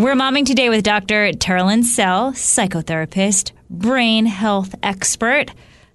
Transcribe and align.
We're 0.00 0.14
momming 0.14 0.46
today 0.46 0.70
with 0.70 0.82
Dr. 0.82 1.30
Teralyn 1.32 1.84
Sell, 1.84 2.32
psychotherapist, 2.32 3.52
brain 3.68 4.24
health 4.24 4.74
expert, 4.82 5.50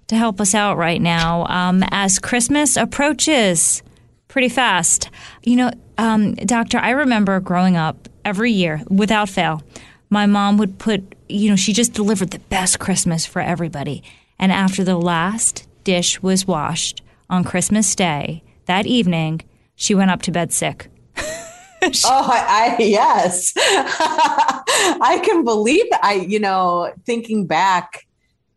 to 0.06 0.14
help 0.14 0.40
us 0.40 0.54
out 0.54 0.76
right 0.76 1.02
now 1.02 1.44
um, 1.46 1.82
as 1.90 2.20
Christmas 2.20 2.76
approaches 2.76 3.82
pretty 4.28 4.48
fast. 4.48 5.10
You 5.42 5.56
know, 5.56 5.70
um, 5.98 6.34
Doctor, 6.36 6.78
I 6.78 6.90
remember 6.90 7.40
growing 7.40 7.76
up 7.76 8.08
every 8.24 8.52
year, 8.52 8.80
without 8.88 9.28
fail, 9.28 9.64
my 10.08 10.24
mom 10.24 10.56
would 10.58 10.78
put, 10.78 11.16
you 11.28 11.50
know, 11.50 11.56
she 11.56 11.72
just 11.72 11.92
delivered 11.92 12.30
the 12.30 12.38
best 12.38 12.78
Christmas 12.78 13.26
for 13.26 13.42
everybody. 13.42 14.04
And 14.38 14.52
after 14.52 14.84
the 14.84 14.96
last 14.96 15.66
dish 15.82 16.22
was 16.22 16.46
washed 16.46 17.02
on 17.28 17.42
Christmas 17.42 17.92
Day, 17.96 18.44
that 18.66 18.86
evening, 18.86 19.42
she 19.74 19.96
went 19.96 20.12
up 20.12 20.22
to 20.22 20.30
bed 20.30 20.52
sick. 20.52 20.90
oh, 22.04 22.30
I, 22.32 22.76
I 22.78 22.82
yes, 22.82 23.52
I 23.56 25.20
can 25.24 25.44
believe. 25.44 25.86
I, 26.02 26.14
you 26.28 26.40
know, 26.40 26.92
thinking 27.04 27.46
back, 27.46 28.06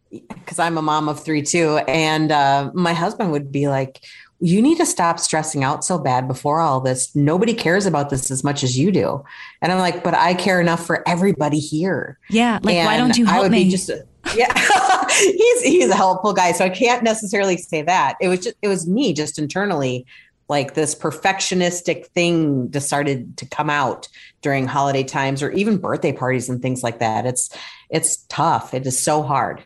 because 0.10 0.60
I'm 0.60 0.78
a 0.78 0.82
mom 0.82 1.10
of 1.10 1.24
three 1.24 1.42
too, 1.42 1.78
and 1.88 2.32
uh, 2.32 2.72
my 2.74 2.94
husband 2.94 3.32
would 3.32 3.52
be 3.52 3.68
like, 3.68 4.02
"You 4.40 4.62
need 4.62 4.78
to 4.78 4.86
stop 4.86 5.20
stressing 5.20 5.64
out 5.64 5.84
so 5.84 5.98
bad 5.98 6.28
before 6.28 6.60
all 6.60 6.80
this. 6.82 7.16
Nobody 7.16 7.54
cares 7.54 7.86
about 7.86 8.10
this 8.10 8.32
as 8.32 8.44
much 8.44 8.64
as 8.64 8.78
you 8.78 8.92
do." 8.92 9.24
And 9.62 9.72
I'm 9.72 9.80
like, 9.80 10.04
"But 10.04 10.14
I 10.14 10.34
care 10.34 10.60
enough 10.60 10.86
for 10.86 11.08
everybody 11.08 11.60
here." 11.60 12.18
Yeah, 12.30 12.60
like 12.64 12.76
and 12.76 12.86
why 12.86 12.98
don't 12.98 13.18
you 13.18 13.26
help 13.26 13.38
I 13.38 13.42
would 13.42 13.52
me? 13.52 13.66
Be 13.66 13.70
just 13.70 13.92
yeah, 14.36 15.08
he's 15.10 15.62
he's 15.62 15.90
a 15.90 15.96
helpful 15.96 16.34
guy, 16.34 16.52
so 16.52 16.66
I 16.66 16.70
can't 16.70 17.04
necessarily 17.04 17.58
say 17.58 17.82
that. 17.84 18.16
It 18.22 18.28
was 18.28 18.40
just 18.40 18.56
it 18.62 18.68
was 18.68 18.88
me 18.88 19.14
just 19.14 19.40
internally 19.40 20.06
like 20.50 20.74
this 20.74 20.96
perfectionistic 20.96 22.08
thing 22.08 22.72
just 22.72 22.88
started 22.88 23.38
to 23.38 23.46
come 23.46 23.70
out 23.70 24.08
during 24.42 24.68
holiday 24.68 25.04
times 25.04 25.44
or 25.44 25.52
even 25.52 25.78
birthday 25.78 26.12
parties 26.12 26.50
and 26.50 26.62
things 26.62 26.84
like 26.84 27.00
that. 27.00 27.26
It's 27.26 27.56
it's 27.90 28.18
tough. 28.30 28.74
It 28.74 28.86
is 28.86 29.02
so 29.02 29.24
hard. 29.24 29.64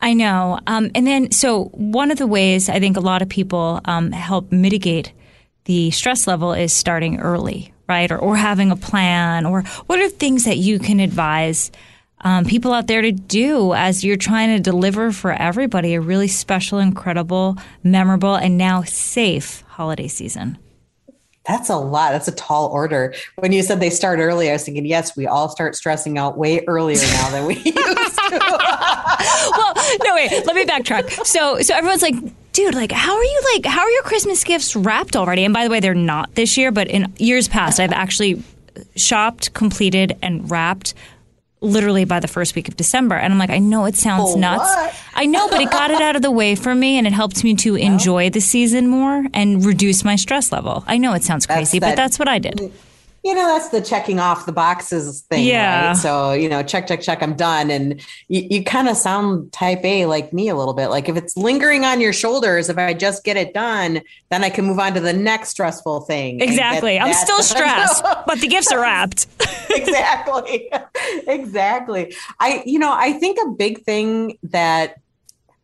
I 0.00 0.12
know. 0.12 0.60
Um, 0.66 0.90
and 0.94 1.06
then, 1.06 1.30
so 1.30 1.64
one 1.72 2.10
of 2.10 2.18
the 2.18 2.26
ways 2.26 2.68
I 2.68 2.78
think 2.78 2.98
a 2.98 3.00
lot 3.00 3.22
of 3.22 3.28
people 3.30 3.80
um, 3.86 4.12
help 4.12 4.52
mitigate 4.52 5.12
the 5.64 5.90
stress 5.92 6.26
level 6.26 6.52
is 6.52 6.74
starting 6.74 7.20
early, 7.20 7.72
right? 7.88 8.12
Or, 8.12 8.18
or 8.18 8.36
having 8.36 8.70
a 8.70 8.76
plan, 8.76 9.46
or 9.46 9.62
what 9.86 9.98
are 9.98 10.10
things 10.10 10.44
that 10.44 10.58
you 10.58 10.78
can 10.78 11.00
advise 11.00 11.70
um, 12.24 12.44
people 12.44 12.72
out 12.72 12.86
there 12.86 13.02
to 13.02 13.12
do 13.12 13.74
as 13.74 14.02
you're 14.02 14.16
trying 14.16 14.56
to 14.56 14.60
deliver 14.60 15.12
for 15.12 15.32
everybody 15.32 15.94
a 15.94 16.00
really 16.00 16.28
special, 16.28 16.78
incredible, 16.78 17.56
memorable, 17.82 18.34
and 18.34 18.58
now 18.58 18.82
safe 18.82 19.62
holiday 19.68 20.08
season? 20.08 20.58
That's 21.46 21.68
a 21.68 21.76
lot. 21.76 22.12
That's 22.12 22.26
a 22.26 22.32
tall 22.32 22.68
order. 22.68 23.14
When 23.36 23.52
you 23.52 23.62
said 23.62 23.78
they 23.78 23.90
start 23.90 24.18
early, 24.18 24.48
I 24.48 24.54
was 24.54 24.64
thinking, 24.64 24.86
yes, 24.86 25.14
we 25.14 25.26
all 25.26 25.50
start 25.50 25.76
stressing 25.76 26.16
out 26.16 26.38
way 26.38 26.64
earlier 26.66 26.96
now 26.96 27.30
than 27.30 27.44
we 27.44 27.54
used 27.64 27.74
to. 27.74 27.74
well, 29.50 29.74
no, 30.02 30.14
wait, 30.14 30.30
let 30.46 30.56
me 30.56 30.64
backtrack. 30.64 31.26
So, 31.26 31.60
so 31.60 31.74
everyone's 31.74 32.00
like, 32.00 32.14
dude, 32.52 32.74
like, 32.74 32.92
how 32.92 33.14
are 33.14 33.22
you, 33.22 33.40
like, 33.52 33.66
how 33.66 33.82
are 33.82 33.90
your 33.90 34.04
Christmas 34.04 34.42
gifts 34.42 34.74
wrapped 34.74 35.16
already? 35.16 35.44
And 35.44 35.52
by 35.52 35.64
the 35.64 35.70
way, 35.70 35.80
they're 35.80 35.92
not 35.94 36.34
this 36.34 36.56
year, 36.56 36.72
but 36.72 36.88
in 36.88 37.12
years 37.18 37.46
past, 37.46 37.78
I've 37.78 37.92
actually 37.92 38.42
shopped, 38.96 39.52
completed, 39.52 40.16
and 40.22 40.50
wrapped 40.50 40.94
literally 41.64 42.04
by 42.04 42.20
the 42.20 42.28
first 42.28 42.54
week 42.54 42.68
of 42.68 42.76
December. 42.76 43.14
And 43.16 43.32
I'm 43.32 43.38
like, 43.38 43.50
I 43.50 43.58
know 43.58 43.84
it 43.86 43.96
sounds 43.96 44.34
Oh, 44.34 44.38
nuts. 44.38 44.62
what? 44.64 44.94
I 45.14 45.26
know, 45.26 45.48
but 45.48 45.60
it 45.60 45.70
got 45.70 45.90
it 45.90 46.00
out 46.00 46.16
of 46.16 46.22
the 46.22 46.30
way 46.30 46.54
for 46.54 46.74
me 46.74 46.98
and 46.98 47.06
it 47.06 47.12
helped 47.12 47.42
me 47.44 47.54
to 47.56 47.74
enjoy 47.76 48.30
the 48.30 48.40
season 48.40 48.88
more 48.88 49.26
and 49.32 49.64
reduce 49.64 50.04
my 50.04 50.16
stress 50.16 50.52
level. 50.52 50.84
I 50.86 50.98
know 50.98 51.12
it 51.14 51.24
sounds 51.24 51.46
crazy, 51.46 51.80
but 51.80 51.96
that's 51.96 52.18
what 52.18 52.28
I 52.28 52.38
did. 52.38 52.72
You 53.24 53.34
know, 53.34 53.46
that's 53.46 53.70
the 53.70 53.80
checking 53.80 54.20
off 54.20 54.44
the 54.44 54.52
boxes 54.52 55.22
thing. 55.22 55.46
Yeah. 55.46 55.88
Right? 55.88 55.96
So, 55.96 56.32
you 56.32 56.46
know, 56.46 56.62
check, 56.62 56.86
check, 56.86 57.00
check, 57.00 57.22
I'm 57.22 57.34
done. 57.34 57.70
And 57.70 58.04
you, 58.28 58.46
you 58.50 58.62
kind 58.62 58.86
of 58.86 58.98
sound 58.98 59.50
type 59.50 59.82
A 59.82 60.04
like 60.04 60.34
me 60.34 60.50
a 60.50 60.54
little 60.54 60.74
bit. 60.74 60.88
Like 60.88 61.08
if 61.08 61.16
it's 61.16 61.34
lingering 61.34 61.86
on 61.86 62.02
your 62.02 62.12
shoulders, 62.12 62.68
if 62.68 62.76
I 62.76 62.92
just 62.92 63.24
get 63.24 63.38
it 63.38 63.54
done, 63.54 64.02
then 64.28 64.44
I 64.44 64.50
can 64.50 64.66
move 64.66 64.78
on 64.78 64.92
to 64.92 65.00
the 65.00 65.14
next 65.14 65.48
stressful 65.48 66.02
thing. 66.02 66.42
Exactly. 66.42 66.98
I'm 66.98 67.14
still 67.14 67.38
done. 67.38 67.44
stressed, 67.44 68.04
but 68.26 68.40
the 68.40 68.46
gifts 68.46 68.70
are 68.70 68.80
wrapped. 68.82 69.26
exactly. 69.70 70.70
exactly. 71.26 72.14
I, 72.40 72.62
you 72.66 72.78
know, 72.78 72.92
I 72.92 73.14
think 73.14 73.38
a 73.42 73.48
big 73.52 73.84
thing 73.84 74.36
that 74.42 75.00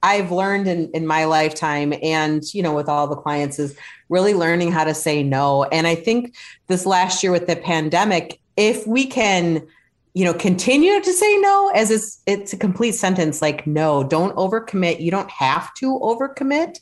I've 0.03 0.33
learned 0.33 0.67
in, 0.67 0.91
in 0.93 1.07
my 1.07 1.25
lifetime 1.25 1.93
and, 2.03 2.43
you 2.55 2.63
know, 2.63 2.75
with 2.75 2.89
all 2.89 3.07
the 3.07 3.17
clients 3.17 3.59
is 3.59 3.77
really 4.09 4.35
learning 4.35 4.73
how 4.73 4.85
to 4.85 4.95
say 4.95 5.23
no. 5.23 5.65
And 5.65 5.87
I 5.87 5.95
think 5.95 6.35
this 6.69 6.87
last 6.87 7.23
year 7.23 7.33
with 7.33 7.47
the 7.47 7.57
pandemic, 7.57 8.41
if 8.57 8.87
we 8.87 9.07
can, 9.07 9.67
you 10.15 10.25
know, 10.25 10.35
continue 10.35 11.01
to 11.01 11.13
say 11.13 11.39
no 11.39 11.71
as 11.75 11.91
it's, 11.91 12.23
it's 12.27 12.53
a 12.53 12.57
complete 12.57 12.93
sentence 12.93 13.43
like, 13.43 13.67
no, 13.67 14.03
don't 14.03 14.35
overcommit. 14.37 15.01
You 15.01 15.11
don't 15.11 15.31
have 15.31 15.73
to 15.75 15.99
overcommit 16.01 16.79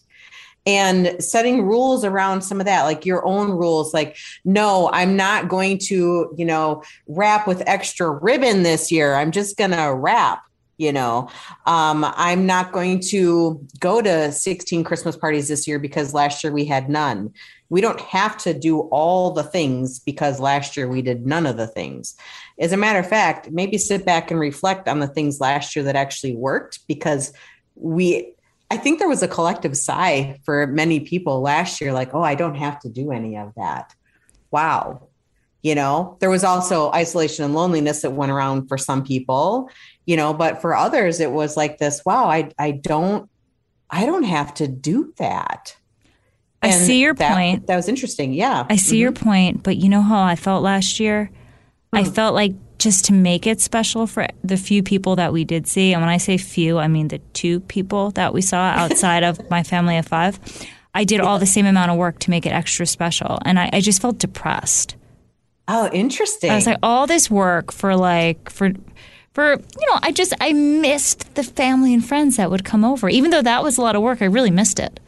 and 0.67 1.17
setting 1.23 1.63
rules 1.63 2.05
around 2.05 2.43
some 2.43 2.61
of 2.61 2.67
that 2.67 2.83
like 2.83 3.07
your 3.07 3.25
own 3.27 3.51
rules 3.51 3.95
like 3.95 4.17
no 4.45 4.91
i'm 4.93 5.17
not 5.17 5.49
going 5.49 5.79
to 5.79 6.33
you 6.37 6.45
know 6.45 6.83
wrap 7.07 7.47
with 7.47 7.63
extra 7.67 8.11
ribbon 8.11 8.65
this 8.65 8.93
year 8.93 9.15
i'm 9.15 9.31
just 9.31 9.57
going 9.57 9.71
to 9.71 9.95
wrap 9.95 10.43
you 10.79 10.93
know 10.93 11.29
um, 11.67 12.05
i'm 12.17 12.47
not 12.47 12.73
going 12.73 13.01
to 13.01 13.65
go 13.81 14.01
to 14.01 14.33
16 14.33 14.85
christmas 14.85 15.17
parties 15.17 15.49
this 15.49 15.69
year 15.69 15.79
because 15.79 16.15
last 16.15 16.43
year 16.43 16.53
we 16.53 16.65
had 16.65 16.89
none 16.89 17.33
we 17.71 17.83
don't 17.83 18.01
have 18.01 18.39
to 18.39 18.55
do 18.55 18.81
all 18.81 19.33
the 19.33 19.43
things 19.43 19.99
because 19.99 20.41
last 20.41 20.77
year 20.77 20.89
we 20.89 21.03
did 21.03 21.27
none 21.27 21.45
of 21.45 21.57
the 21.57 21.67
things 21.67 22.17
as 22.59 22.73
a 22.73 22.77
matter 22.77 22.99
of 22.99 23.09
fact 23.09 23.51
maybe 23.51 23.77
sit 23.77 24.07
back 24.07 24.31
and 24.31 24.41
reflect 24.41 24.89
on 24.89 25.01
the 25.01 25.09
things 25.09 25.41
last 25.41 25.77
year 25.77 25.85
that 25.85 25.97
actually 25.97 26.35
worked 26.35 26.81
because 26.89 27.33
we 27.75 28.33
I 28.71 28.77
think 28.77 28.99
there 28.99 29.09
was 29.09 29.23
a 29.23 29.29
collective 29.29 29.77
sigh 29.77 30.39
for 30.45 30.67
many 30.67 31.01
people 31.01 31.41
last 31.41 31.81
year, 31.81 31.93
like, 31.93 32.15
oh, 32.15 32.23
I 32.23 32.35
don't 32.35 32.57
have 32.57 32.79
to 32.81 32.89
do 32.89 33.13
any 33.13 33.37
of 33.37 33.55
that. 33.57 33.95
Wow. 34.51 35.09
You 35.63 35.75
know, 35.75 36.17
there 36.21 36.31
was 36.31 36.45
also 36.45 36.91
isolation 36.93 37.45
and 37.45 37.55
loneliness 37.55 38.03
that 38.03 38.11
went 38.13 38.31
around 38.31 38.69
for 38.69 38.79
some 38.79 39.03
people, 39.05 39.69
you 40.07 40.17
know, 40.17 40.33
but 40.33 40.61
for 40.63 40.75
others, 40.75 41.19
it 41.21 41.33
was 41.33 41.57
like 41.57 41.79
this, 41.79 42.03
wow, 42.07 42.27
I, 42.27 42.51
I 42.59 42.71
don't, 42.71 43.29
I 43.91 44.07
don't 44.07 44.23
have 44.23 44.55
to 44.55 44.69
do 44.69 45.13
that. 45.19 45.77
I 46.63 46.69
And 46.69 46.77
see 46.81 47.01
your 47.01 47.15
that- 47.15 47.35
point. 47.35 47.67
That 47.67 47.77
was 47.77 47.89
interesting. 47.89 48.33
Yeah. 48.33 48.67
I 48.71 48.77
see 48.77 48.99
your 48.99 49.11
point, 49.13 49.63
but 49.65 49.77
you 49.79 49.89
know 49.89 50.03
how 50.03 50.23
I 50.23 50.37
felt 50.37 50.63
last 50.63 51.01
year? 51.01 51.31
I 51.93 52.03
Hmm. 52.05 52.11
felt 52.11 52.35
like 52.35 52.55
just 52.79 53.07
to 53.07 53.13
make 53.13 53.45
it 53.45 53.61
special 53.61 54.07
for 54.07 54.29
the 54.45 54.57
few 54.57 54.85
people 54.85 55.17
that 55.17 55.33
we 55.33 55.45
did 55.45 55.67
see, 55.67 55.93
and 55.93 56.01
when 56.01 56.09
I 56.09 56.19
say 56.19 56.37
few, 56.37 56.79
I 56.79 56.87
mean 56.87 57.09
the 57.09 57.19
two 57.33 57.59
people 57.61 58.13
that 58.13 58.33
we 58.33 58.43
saw 58.43 58.59
outside 58.77 59.25
of 59.25 59.51
my 59.51 59.65
family 59.65 59.97
of 59.97 60.07
five, 60.07 60.39
I 60.95 61.03
did 61.03 61.21
all 61.21 61.41
the 61.41 61.47
same 61.47 61.67
amount 61.67 61.91
of 61.91 61.97
work 61.97 62.21
to 62.21 62.31
make 62.31 62.47
it 62.47 62.51
extra 62.51 62.87
special. 62.87 63.41
And 63.45 63.59
I, 63.59 63.71
I 63.73 63.81
just 63.81 64.01
felt 64.01 64.19
depressed. 64.19 64.95
Oh, 65.69 65.89
interesting. 65.93 66.51
I 66.51 66.55
was 66.57 66.67
like, 66.67 66.79
all 66.83 67.07
this 67.07 67.31
work 67.31 67.71
for 67.73 67.95
like, 67.95 68.49
for, 68.51 68.73
for, 69.35 69.53
you 69.53 69.87
know, 69.91 69.99
I 70.03 70.13
just, 70.13 70.33
I 70.41 70.53
missed 70.55 71.35
the 71.35 71.45
family 71.45 71.93
and 71.93 72.05
friends 72.05 72.37
that 72.39 72.51
would 72.51 72.65
come 72.65 72.85
over. 72.85 73.09
Even 73.09 73.31
though 73.31 73.43
that 73.43 73.63
was 73.63 73.77
a 73.79 73.83
lot 73.83 73.95
of 73.95 74.03
work, 74.03 74.23
I 74.23 74.25
really 74.25 74.51
missed 74.51 74.81
it. 74.81 74.99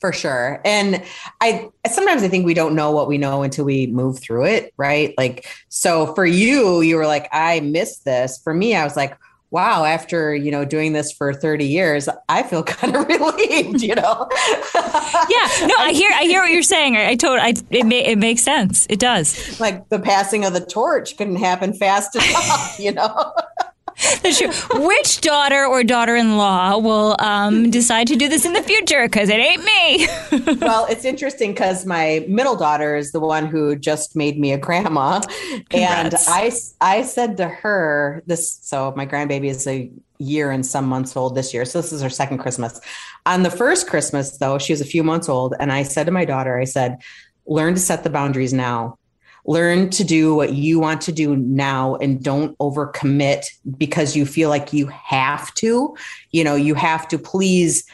for 0.00 0.12
sure 0.12 0.60
and 0.66 1.02
i 1.40 1.66
sometimes 1.90 2.22
i 2.22 2.28
think 2.28 2.44
we 2.44 2.52
don't 2.52 2.74
know 2.74 2.90
what 2.90 3.08
we 3.08 3.16
know 3.16 3.42
until 3.42 3.64
we 3.64 3.86
move 3.86 4.18
through 4.18 4.44
it 4.44 4.72
right 4.76 5.14
like 5.16 5.46
so 5.70 6.12
for 6.14 6.26
you 6.26 6.82
you 6.82 6.96
were 6.96 7.06
like 7.06 7.26
i 7.32 7.60
missed 7.60 8.04
this 8.04 8.38
for 8.42 8.52
me 8.52 8.74
i 8.74 8.84
was 8.84 8.96
like 8.96 9.16
wow, 9.54 9.84
after, 9.84 10.34
you 10.34 10.50
know, 10.50 10.64
doing 10.64 10.94
this 10.94 11.12
for 11.12 11.32
30 11.32 11.64
years, 11.64 12.08
I 12.28 12.42
feel 12.42 12.62
kind 12.64 12.96
of 12.96 13.06
relieved, 13.06 13.82
you 13.82 13.94
know? 13.94 14.28
yeah, 14.74 15.48
no, 15.66 15.74
I 15.78 15.92
hear, 15.94 16.10
I 16.12 16.24
hear 16.24 16.42
what 16.42 16.50
you're 16.50 16.62
saying. 16.62 16.96
I, 16.96 17.10
I 17.10 17.14
told, 17.14 17.38
I, 17.38 17.54
it, 17.70 17.86
ma- 17.86 17.94
it 17.94 18.18
makes 18.18 18.42
sense. 18.42 18.84
It 18.90 18.98
does. 18.98 19.60
Like 19.60 19.88
the 19.90 20.00
passing 20.00 20.44
of 20.44 20.54
the 20.54 20.60
torch 20.60 21.16
couldn't 21.16 21.36
happen 21.36 21.72
fast 21.72 22.16
enough, 22.16 22.76
you 22.80 22.90
know? 22.92 23.32
That's 24.22 24.38
true. 24.38 24.50
Which 24.86 25.20
daughter 25.20 25.64
or 25.66 25.84
daughter-in-law 25.84 26.78
will 26.78 27.16
um, 27.18 27.70
decide 27.70 28.06
to 28.08 28.16
do 28.16 28.28
this 28.28 28.44
in 28.44 28.52
the 28.52 28.62
future? 28.62 29.06
Because 29.06 29.28
it 29.28 29.38
ain't 29.38 29.64
me. 29.64 30.56
well, 30.60 30.86
it's 30.86 31.04
interesting 31.04 31.52
because 31.52 31.86
my 31.86 32.24
middle 32.28 32.56
daughter 32.56 32.96
is 32.96 33.12
the 33.12 33.20
one 33.20 33.46
who 33.46 33.76
just 33.76 34.16
made 34.16 34.38
me 34.38 34.52
a 34.52 34.58
grandma, 34.58 35.20
Congrats. 35.70 35.72
and 35.72 36.14
I 36.28 36.52
I 36.80 37.02
said 37.02 37.36
to 37.38 37.48
her 37.48 38.22
this. 38.26 38.58
So 38.62 38.92
my 38.96 39.06
grandbaby 39.06 39.46
is 39.46 39.66
a 39.66 39.90
year 40.18 40.50
and 40.50 40.64
some 40.64 40.86
months 40.86 41.16
old 41.16 41.34
this 41.34 41.52
year. 41.52 41.64
So 41.64 41.80
this 41.80 41.92
is 41.92 42.02
her 42.02 42.10
second 42.10 42.38
Christmas. 42.38 42.80
On 43.26 43.42
the 43.42 43.50
first 43.50 43.88
Christmas, 43.88 44.38
though, 44.38 44.58
she 44.58 44.72
was 44.72 44.80
a 44.80 44.86
few 44.86 45.02
months 45.02 45.28
old, 45.28 45.54
and 45.58 45.72
I 45.72 45.82
said 45.82 46.06
to 46.06 46.12
my 46.12 46.24
daughter, 46.24 46.58
I 46.58 46.64
said, 46.64 46.98
"Learn 47.46 47.74
to 47.74 47.80
set 47.80 48.04
the 48.04 48.10
boundaries 48.10 48.52
now." 48.52 48.98
Learn 49.46 49.90
to 49.90 50.04
do 50.04 50.34
what 50.34 50.54
you 50.54 50.78
want 50.78 51.00
to 51.02 51.12
do 51.12 51.36
now 51.36 51.96
and 51.96 52.22
don't 52.22 52.56
overcommit 52.58 53.46
because 53.76 54.16
you 54.16 54.24
feel 54.24 54.48
like 54.48 54.72
you 54.72 54.86
have 54.86 55.52
to. 55.54 55.96
You 56.30 56.44
know 56.44 56.54
you 56.54 56.74
have 56.74 57.06
to 57.08 57.18
please 57.18 57.84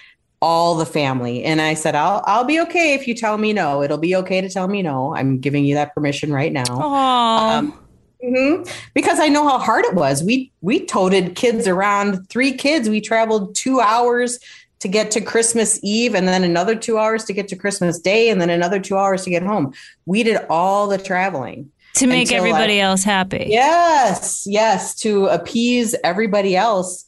all 0.43 0.75
the 0.75 0.87
family. 0.87 1.45
And 1.45 1.61
i 1.61 1.75
said 1.75 1.95
i'll 1.95 2.25
i'll 2.27 2.45
be 2.45 2.59
okay 2.61 2.95
if 2.95 3.07
you 3.07 3.15
tell 3.15 3.37
me 3.39 3.53
no. 3.53 3.83
It'll 3.83 3.99
be 3.99 4.17
okay 4.17 4.41
to 4.41 4.49
tell 4.49 4.69
me 4.69 4.83
no. 4.83 5.15
I'm 5.15 5.39
giving 5.39 5.65
you 5.65 5.75
that 5.75 5.95
permission 5.95 6.33
right 6.33 6.53
now. 6.53 6.81
Um, 6.81 7.79
mm-hmm. 8.25 8.63
because 8.95 9.19
i 9.21 9.29
know 9.29 9.47
how 9.47 9.59
hard 9.59 9.85
it 9.85 9.95
was. 9.95 10.23
We 10.23 10.53
we 10.61 10.85
toted 10.87 11.35
kids 11.35 11.67
around 11.67 12.29
three 12.31 12.53
kids. 12.53 12.89
We 12.89 13.01
traveled 13.01 13.55
two 13.55 13.81
hours 13.81 14.39
to 14.81 14.89
get 14.89 15.11
to 15.13 15.21
Christmas 15.21 15.79
Eve 15.83 16.15
and 16.15 16.27
then 16.27 16.43
another 16.43 16.75
two 16.75 16.99
hours 16.99 17.25
to 17.25 17.33
get 17.33 17.49
to 17.49 17.57
Christmas 17.57 17.99
Day 17.99 18.31
and 18.31 18.41
then 18.41 18.51
another 18.51 18.81
two 18.81 18.97
hours 18.97 19.25
to 19.25 19.31
get 19.31 19.43
home. 19.43 19.73
We 20.07 20.23
did 20.23 20.45
all 20.49 20.89
the 20.89 20.99
traveling 20.99 21.71
to 21.95 22.07
make 22.07 22.33
everybody 22.33 22.81
I, 22.81 22.85
else 22.85 23.05
happy. 23.05 23.47
Yes, 23.49 24.45
yes, 24.47 24.95
to 24.97 25.27
appease 25.27 25.95
everybody 26.03 26.57
else. 26.57 27.05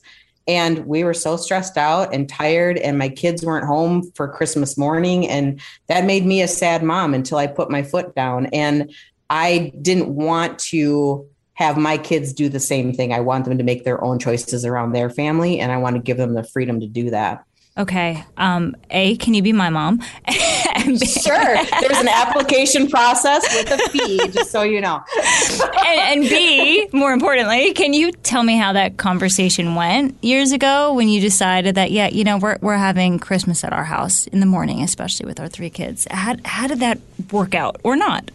And 0.49 0.87
we 0.87 1.05
were 1.05 1.15
so 1.15 1.37
stressed 1.37 1.79
out 1.79 2.13
and 2.13 2.29
tired, 2.29 2.77
and 2.79 2.99
my 2.99 3.09
kids 3.09 3.45
weren't 3.45 3.65
home 3.65 4.11
for 4.17 4.27
Christmas 4.27 4.77
morning. 4.77 5.29
And 5.29 5.61
that 5.87 6.05
made 6.05 6.27
me 6.27 6.43
a 6.43 6.49
sad 6.49 6.83
mom 6.83 7.15
until 7.15 7.39
I 7.39 7.47
put 7.47 7.71
my 7.71 7.85
foot 7.85 8.15
down. 8.17 8.47
And 8.47 8.93
I 9.31 9.73
didn't 9.81 10.09
want 10.09 10.59
to 10.59 11.29
have 11.55 11.77
my 11.77 11.97
kids 11.97 12.33
do 12.33 12.49
the 12.49 12.59
same 12.59 12.93
thing. 12.93 13.13
I 13.13 13.21
want 13.21 13.45
them 13.45 13.57
to 13.57 13.63
make 13.65 13.85
their 13.85 14.03
own 14.03 14.19
choices 14.19 14.65
around 14.65 14.93
their 14.93 15.09
family, 15.09 15.61
and 15.61 15.71
I 15.71 15.77
want 15.77 15.95
to 15.95 16.03
give 16.03 16.17
them 16.17 16.35
the 16.35 16.43
freedom 16.43 16.81
to 16.81 16.89
do 16.89 17.11
that. 17.11 17.45
Okay. 17.79 18.23
Um, 18.37 18.77
a, 18.91 19.17
can 19.17 19.33
you 19.33 19.43
be 19.43 19.55
my 19.55 19.71
mom? 19.71 20.01
sure. 20.29 21.57
There's 21.81 21.99
an 21.99 22.09
application 22.09 22.87
process 22.87 23.43
with 23.55 23.71
a 23.71 23.89
fee, 23.89 24.29
just 24.29 24.51
so 24.51 24.63
you 24.63 24.83
know. 24.83 25.03
and, 25.87 26.21
and, 26.21 26.23
B, 26.23 26.87
more 26.93 27.13
importantly, 27.13 27.73
can 27.73 27.95
you 27.95 28.13
tell 28.13 28.43
me 28.43 28.59
how 28.59 28.75
that 28.75 28.99
conversation 28.99 29.75
went 29.75 30.23
years 30.23 30.53
ago 30.53 30.93
when 30.93 31.09
you 31.09 31.19
decided 31.23 31.75
that, 31.77 31.91
yeah, 31.91 32.09
you 32.09 32.25
know, 32.25 32.37
we're, 32.37 32.59
we're 32.61 32.77
having 32.77 33.19
Christmas 33.19 33.65
at 33.65 33.73
our 33.73 33.85
house 33.85 34.27
in 34.27 34.41
the 34.41 34.47
morning, 34.47 34.83
especially 34.83 35.25
with 35.25 35.41
our 35.41 35.49
three 35.49 35.71
kids. 35.71 36.07
How, 36.11 36.37
how 36.45 36.67
did 36.67 36.81
that 36.81 36.99
work 37.31 37.55
out 37.55 37.81
or 37.85 37.97
not? 37.97 38.31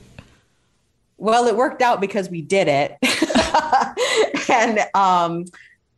Well, 1.18 1.46
it 1.46 1.56
worked 1.56 1.84
out 1.84 2.02
because 2.02 2.28
we 2.28 2.42
did 2.42 2.68
it. 2.68 2.98
and 4.50 4.80
um, 4.96 5.46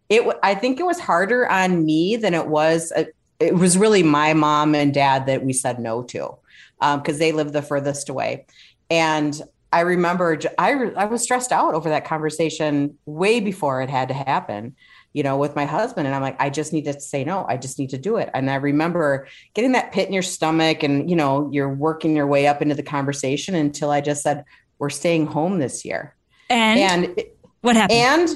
it, 0.09 0.37
I 0.43 0.55
think 0.55 0.81
it 0.81 0.85
was 0.85 0.99
harder 0.99 1.47
on 1.47 1.85
me 1.85 2.17
than 2.17 2.33
it 2.33 2.47
was. 2.47 2.91
It 3.39 3.55
was 3.55 3.77
really 3.77 4.03
my 4.03 4.33
mom 4.33 4.75
and 4.75 4.93
dad 4.93 5.25
that 5.27 5.43
we 5.43 5.53
said 5.53 5.79
no 5.79 6.03
to 6.03 6.35
because 6.79 7.15
um, 7.15 7.19
they 7.19 7.31
lived 7.31 7.53
the 7.53 7.61
furthest 7.61 8.09
away. 8.09 8.45
And 8.89 9.39
I 9.71 9.81
remember 9.81 10.39
I, 10.57 10.73
I 10.95 11.05
was 11.05 11.21
stressed 11.21 11.51
out 11.51 11.73
over 11.73 11.89
that 11.89 12.05
conversation 12.05 12.97
way 13.05 13.39
before 13.39 13.81
it 13.81 13.89
had 13.89 14.07
to 14.07 14.13
happen, 14.13 14.75
you 15.13 15.21
know, 15.21 15.37
with 15.37 15.55
my 15.55 15.65
husband. 15.65 16.07
And 16.07 16.15
I'm 16.15 16.21
like, 16.21 16.41
I 16.41 16.49
just 16.49 16.73
need 16.73 16.85
to 16.85 16.99
say 16.99 17.23
no. 17.23 17.45
I 17.47 17.57
just 17.57 17.77
need 17.77 17.91
to 17.91 17.97
do 17.97 18.17
it. 18.17 18.29
And 18.33 18.49
I 18.49 18.55
remember 18.55 19.27
getting 19.53 19.73
that 19.73 19.91
pit 19.91 20.07
in 20.07 20.13
your 20.13 20.23
stomach 20.23 20.81
and, 20.81 21.09
you 21.09 21.15
know, 21.15 21.49
you're 21.51 21.73
working 21.73 22.15
your 22.15 22.25
way 22.25 22.47
up 22.47 22.61
into 22.61 22.73
the 22.73 22.83
conversation 22.83 23.53
until 23.53 23.91
I 23.91 24.01
just 24.01 24.23
said, 24.23 24.43
we're 24.79 24.89
staying 24.89 25.27
home 25.27 25.59
this 25.59 25.85
year. 25.85 26.15
And, 26.49 26.79
and 26.79 27.23
what 27.61 27.75
happened? 27.75 27.99
And 27.99 28.29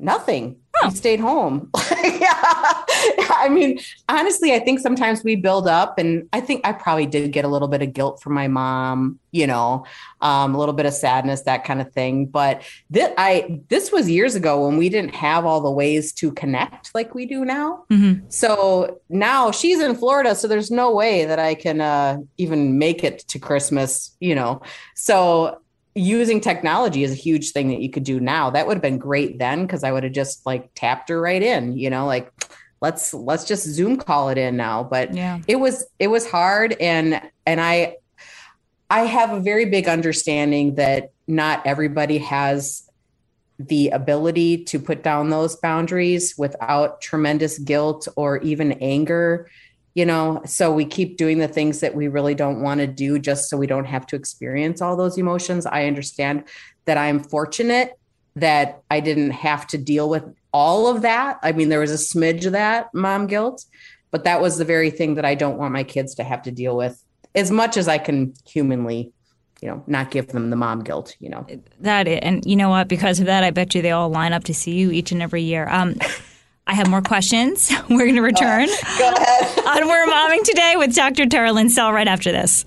nothing. 0.00 0.56
He 0.84 0.90
stayed 0.92 1.20
home. 1.20 1.70
yeah. 2.04 2.30
I 2.32 3.48
mean, 3.50 3.78
honestly, 4.08 4.54
I 4.54 4.60
think 4.60 4.80
sometimes 4.80 5.22
we 5.22 5.36
build 5.36 5.68
up, 5.68 5.98
and 5.98 6.28
I 6.32 6.40
think 6.40 6.66
I 6.66 6.72
probably 6.72 7.06
did 7.06 7.32
get 7.32 7.44
a 7.44 7.48
little 7.48 7.68
bit 7.68 7.82
of 7.82 7.92
guilt 7.92 8.22
from 8.22 8.32
my 8.32 8.48
mom, 8.48 9.18
you 9.30 9.46
know, 9.46 9.84
um, 10.22 10.54
a 10.54 10.58
little 10.58 10.72
bit 10.72 10.86
of 10.86 10.94
sadness, 10.94 11.42
that 11.42 11.64
kind 11.64 11.80
of 11.80 11.92
thing. 11.92 12.26
But 12.26 12.62
this, 12.88 13.12
I 13.18 13.60
this 13.68 13.92
was 13.92 14.08
years 14.08 14.34
ago 14.34 14.66
when 14.66 14.78
we 14.78 14.88
didn't 14.88 15.14
have 15.14 15.44
all 15.44 15.60
the 15.60 15.70
ways 15.70 16.12
to 16.14 16.32
connect 16.32 16.94
like 16.94 17.14
we 17.14 17.26
do 17.26 17.44
now. 17.44 17.84
Mm-hmm. 17.90 18.26
So 18.30 19.00
now 19.10 19.50
she's 19.50 19.80
in 19.80 19.94
Florida, 19.96 20.34
so 20.34 20.48
there's 20.48 20.70
no 20.70 20.92
way 20.94 21.26
that 21.26 21.38
I 21.38 21.54
can 21.56 21.80
uh, 21.80 22.18
even 22.38 22.78
make 22.78 23.04
it 23.04 23.18
to 23.28 23.38
Christmas, 23.38 24.16
you 24.20 24.34
know. 24.34 24.62
So 24.94 25.60
using 25.94 26.40
technology 26.40 27.02
is 27.02 27.12
a 27.12 27.16
huge 27.16 27.52
thing 27.52 27.68
that 27.68 27.80
you 27.80 27.90
could 27.90 28.04
do 28.04 28.20
now. 28.20 28.50
That 28.50 28.66
would 28.66 28.76
have 28.76 28.82
been 28.82 28.98
great 28.98 29.38
then 29.38 29.62
because 29.62 29.84
I 29.84 29.92
would 29.92 30.04
have 30.04 30.12
just 30.12 30.46
like 30.46 30.70
tapped 30.74 31.08
her 31.08 31.20
right 31.20 31.42
in, 31.42 31.76
you 31.76 31.90
know, 31.90 32.06
like 32.06 32.32
let's 32.80 33.12
let's 33.12 33.44
just 33.44 33.64
Zoom 33.66 33.96
call 33.96 34.28
it 34.28 34.38
in 34.38 34.56
now. 34.56 34.84
But 34.84 35.14
yeah. 35.14 35.40
it 35.48 35.56
was 35.56 35.86
it 35.98 36.08
was 36.08 36.30
hard 36.30 36.76
and 36.80 37.20
and 37.46 37.60
I 37.60 37.96
I 38.88 39.00
have 39.00 39.32
a 39.32 39.40
very 39.40 39.66
big 39.66 39.88
understanding 39.88 40.76
that 40.76 41.12
not 41.26 41.66
everybody 41.66 42.18
has 42.18 42.88
the 43.58 43.90
ability 43.90 44.64
to 44.64 44.78
put 44.78 45.02
down 45.02 45.28
those 45.28 45.54
boundaries 45.56 46.34
without 46.38 47.00
tremendous 47.00 47.58
guilt 47.58 48.08
or 48.16 48.38
even 48.38 48.72
anger 48.72 49.50
you 49.94 50.06
know 50.06 50.40
so 50.44 50.72
we 50.72 50.84
keep 50.84 51.16
doing 51.16 51.38
the 51.38 51.48
things 51.48 51.80
that 51.80 51.94
we 51.94 52.08
really 52.08 52.34
don't 52.34 52.62
want 52.62 52.80
to 52.80 52.86
do 52.86 53.18
just 53.18 53.48
so 53.48 53.56
we 53.56 53.66
don't 53.66 53.86
have 53.86 54.06
to 54.06 54.16
experience 54.16 54.80
all 54.80 54.96
those 54.96 55.18
emotions. 55.18 55.66
I 55.66 55.86
understand 55.86 56.44
that 56.84 56.96
i'm 56.98 57.22
fortunate 57.22 57.98
that 58.36 58.82
i 58.90 59.00
didn't 59.00 59.32
have 59.32 59.66
to 59.66 59.78
deal 59.78 60.08
with 60.08 60.24
all 60.52 60.88
of 60.88 61.02
that. 61.02 61.38
I 61.42 61.52
mean 61.52 61.68
there 61.68 61.80
was 61.80 61.92
a 61.92 61.94
smidge 61.94 62.44
of 62.46 62.52
that 62.52 62.92
mom 62.94 63.26
guilt 63.26 63.64
but 64.10 64.24
that 64.24 64.40
was 64.40 64.58
the 64.58 64.64
very 64.64 64.90
thing 64.90 65.14
that 65.14 65.24
i 65.24 65.34
don't 65.34 65.58
want 65.58 65.72
my 65.72 65.84
kids 65.84 66.14
to 66.16 66.24
have 66.24 66.42
to 66.42 66.50
deal 66.50 66.76
with 66.76 67.02
as 67.34 67.50
much 67.50 67.76
as 67.76 67.86
i 67.88 67.98
can 67.98 68.34
humanly 68.46 69.12
you 69.60 69.68
know 69.68 69.82
not 69.86 70.10
give 70.10 70.28
them 70.28 70.50
the 70.50 70.56
mom 70.56 70.82
guilt 70.82 71.16
you 71.20 71.28
know. 71.28 71.46
That 71.80 72.08
and 72.08 72.44
you 72.46 72.56
know 72.56 72.70
what? 72.70 72.88
Because 72.88 73.20
of 73.20 73.26
that 73.26 73.44
i 73.44 73.50
bet 73.50 73.74
you 73.74 73.82
they 73.82 73.90
all 73.90 74.08
line 74.08 74.32
up 74.32 74.44
to 74.44 74.54
see 74.54 74.72
you 74.72 74.90
each 74.90 75.12
and 75.12 75.22
every 75.22 75.42
year. 75.42 75.68
Um 75.68 75.96
I 76.70 76.74
have 76.74 76.88
more 76.88 77.02
questions. 77.02 77.68
We're 77.90 78.04
going 78.04 78.14
to 78.14 78.22
return 78.22 78.68
Go 78.68 79.12
ahead. 79.12 79.58
on 79.66 79.88
We're 79.88 80.06
Momming 80.06 80.44
today 80.44 80.74
with 80.76 80.94
Dr. 80.94 81.24
Teralyn 81.24 81.68
Sell 81.68 81.92
right 81.92 82.06
after 82.06 82.30
this. 82.30 82.64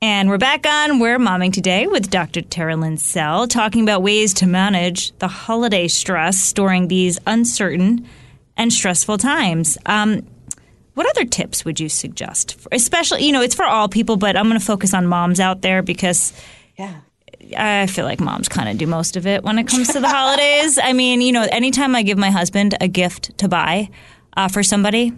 And 0.00 0.30
we're 0.30 0.38
back 0.38 0.66
on 0.66 0.98
We're 0.98 1.18
Momming 1.18 1.52
today 1.52 1.86
with 1.86 2.08
Dr. 2.08 2.40
Teralyn 2.40 2.98
Sell 2.98 3.46
talking 3.46 3.82
about 3.82 4.02
ways 4.02 4.32
to 4.34 4.46
manage 4.46 5.12
the 5.18 5.28
holiday 5.28 5.86
stress 5.86 6.54
during 6.54 6.88
these 6.88 7.18
uncertain 7.26 8.08
and 8.56 8.72
stressful 8.72 9.18
times. 9.18 9.76
Um, 9.84 10.26
what 10.94 11.06
other 11.10 11.26
tips 11.26 11.66
would 11.66 11.80
you 11.80 11.90
suggest? 11.90 12.66
Especially, 12.72 13.26
you 13.26 13.32
know, 13.32 13.42
it's 13.42 13.54
for 13.54 13.66
all 13.66 13.90
people, 13.90 14.16
but 14.16 14.38
I'm 14.38 14.48
going 14.48 14.58
to 14.58 14.64
focus 14.64 14.94
on 14.94 15.06
moms 15.06 15.38
out 15.38 15.60
there 15.60 15.82
because 15.82 16.32
yeah. 16.78 17.00
I 17.56 17.86
feel 17.86 18.04
like 18.04 18.20
moms 18.20 18.48
kind 18.48 18.68
of 18.68 18.78
do 18.78 18.86
most 18.86 19.16
of 19.16 19.26
it 19.26 19.42
when 19.44 19.58
it 19.58 19.66
comes 19.66 19.88
to 19.92 20.00
the 20.00 20.08
holidays. 20.08 20.78
I 20.82 20.92
mean, 20.92 21.20
you 21.20 21.32
know, 21.32 21.46
anytime 21.50 21.94
I 21.94 22.02
give 22.02 22.18
my 22.18 22.30
husband 22.30 22.76
a 22.80 22.88
gift 22.88 23.36
to 23.38 23.48
buy 23.48 23.90
uh, 24.36 24.48
for 24.48 24.62
somebody, 24.62 25.12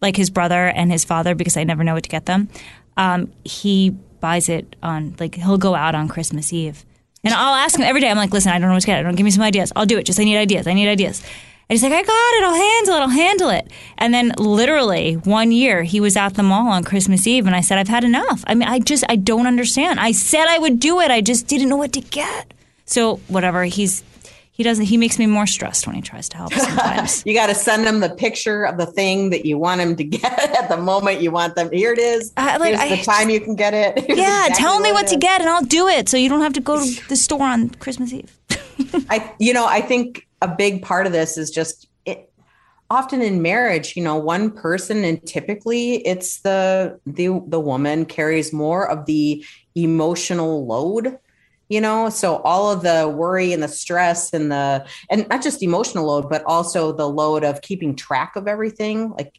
like 0.00 0.16
his 0.16 0.30
brother 0.30 0.66
and 0.68 0.90
his 0.90 1.04
father, 1.04 1.34
because 1.34 1.56
I 1.56 1.64
never 1.64 1.84
know 1.84 1.94
what 1.94 2.04
to 2.04 2.08
get 2.08 2.26
them, 2.26 2.48
um, 2.96 3.32
he 3.44 3.90
buys 3.90 4.48
it 4.48 4.76
on, 4.82 5.14
like, 5.18 5.36
he'll 5.36 5.58
go 5.58 5.74
out 5.74 5.94
on 5.94 6.08
Christmas 6.08 6.52
Eve. 6.52 6.84
And 7.24 7.34
I'll 7.34 7.54
ask 7.54 7.76
him 7.76 7.82
every 7.84 8.00
day, 8.00 8.08
I'm 8.08 8.16
like, 8.16 8.32
listen, 8.32 8.52
I 8.52 8.58
don't 8.58 8.68
know 8.68 8.74
what 8.74 8.80
to 8.80 8.86
get. 8.86 8.98
I 8.98 9.02
don't 9.02 9.16
give 9.16 9.24
me 9.24 9.30
some 9.30 9.42
ideas. 9.42 9.72
I'll 9.74 9.86
do 9.86 9.98
it. 9.98 10.04
Just 10.04 10.20
I 10.20 10.24
need 10.24 10.36
ideas. 10.36 10.66
I 10.66 10.72
need 10.72 10.88
ideas. 10.88 11.22
And 11.70 11.74
he's 11.74 11.82
like, 11.82 11.92
I 11.92 12.02
got 12.02 12.08
it. 12.08 12.44
I'll 12.44 12.54
handle 12.54 12.94
it. 12.94 13.00
I'll 13.00 13.08
handle 13.08 13.50
it. 13.50 13.70
And 13.98 14.14
then 14.14 14.32
literally 14.38 15.14
one 15.14 15.52
year 15.52 15.82
he 15.82 16.00
was 16.00 16.16
at 16.16 16.32
the 16.32 16.42
mall 16.42 16.68
on 16.68 16.82
Christmas 16.82 17.26
Eve 17.26 17.46
and 17.46 17.54
I 17.54 17.60
said, 17.60 17.76
I've 17.76 17.88
had 17.88 18.04
enough. 18.04 18.42
I 18.46 18.54
mean, 18.54 18.66
I 18.66 18.78
just, 18.78 19.04
I 19.06 19.16
don't 19.16 19.46
understand. 19.46 20.00
I 20.00 20.12
said 20.12 20.46
I 20.48 20.58
would 20.58 20.80
do 20.80 21.00
it. 21.00 21.10
I 21.10 21.20
just 21.20 21.46
didn't 21.46 21.68
know 21.68 21.76
what 21.76 21.92
to 21.92 22.00
get. 22.00 22.54
So 22.86 23.16
whatever. 23.28 23.64
He's, 23.64 24.02
he 24.50 24.62
doesn't, 24.62 24.86
he 24.86 24.96
makes 24.96 25.18
me 25.18 25.26
more 25.26 25.46
stressed 25.46 25.86
when 25.86 25.94
he 25.94 26.00
tries 26.00 26.30
to 26.30 26.38
help 26.38 26.54
sometimes. 26.54 27.22
you 27.26 27.34
got 27.34 27.48
to 27.48 27.54
send 27.54 27.86
him 27.86 28.00
the 28.00 28.08
picture 28.08 28.64
of 28.64 28.78
the 28.78 28.86
thing 28.86 29.28
that 29.28 29.44
you 29.44 29.58
want 29.58 29.82
him 29.82 29.94
to 29.96 30.04
get 30.04 30.56
at 30.56 30.70
the 30.70 30.78
moment 30.78 31.20
you 31.20 31.30
want 31.30 31.54
them. 31.54 31.70
Here 31.70 31.92
it 31.92 31.98
is. 31.98 32.32
Uh, 32.38 32.56
like, 32.58 32.78
Here's 32.78 32.92
I, 32.92 32.96
the 32.96 33.02
time 33.02 33.28
you 33.28 33.42
can 33.42 33.56
get 33.56 33.74
it. 33.74 33.98
Here's 34.06 34.18
yeah. 34.18 34.46
Exactly 34.46 34.64
tell 34.64 34.80
me 34.80 34.90
what, 34.90 35.02
what 35.02 35.12
to 35.12 35.18
get 35.18 35.42
and 35.42 35.50
I'll 35.50 35.64
do 35.64 35.86
it. 35.86 36.08
So 36.08 36.16
you 36.16 36.30
don't 36.30 36.40
have 36.40 36.54
to 36.54 36.62
go 36.62 36.82
to 36.82 37.08
the 37.08 37.16
store 37.16 37.46
on 37.46 37.68
Christmas 37.68 38.10
Eve. 38.10 38.34
I, 39.10 39.34
you 39.38 39.52
know, 39.52 39.66
I 39.66 39.80
think 39.80 40.26
a 40.40 40.48
big 40.48 40.82
part 40.82 41.06
of 41.06 41.12
this 41.12 41.38
is 41.38 41.50
just 41.50 41.88
it, 42.04 42.30
often 42.90 43.22
in 43.22 43.42
marriage, 43.42 43.96
you 43.96 44.02
know, 44.02 44.16
one 44.16 44.50
person 44.50 45.04
and 45.04 45.24
typically 45.26 46.06
it's 46.06 46.40
the 46.40 46.98
the 47.06 47.42
the 47.46 47.60
woman 47.60 48.04
carries 48.04 48.52
more 48.52 48.88
of 48.88 49.06
the 49.06 49.44
emotional 49.74 50.66
load 50.66 51.18
you 51.68 51.80
know? 51.80 52.08
So 52.08 52.36
all 52.38 52.70
of 52.70 52.82
the 52.82 53.08
worry 53.14 53.52
and 53.52 53.62
the 53.62 53.68
stress 53.68 54.32
and 54.32 54.50
the 54.50 54.86
and 55.10 55.28
not 55.28 55.42
just 55.42 55.62
emotional 55.62 56.06
load 56.06 56.28
but 56.28 56.42
also 56.44 56.92
the 56.92 57.08
load 57.08 57.44
of 57.44 57.60
keeping 57.60 57.94
track 57.94 58.36
of 58.36 58.48
everything 58.48 59.10
like 59.10 59.34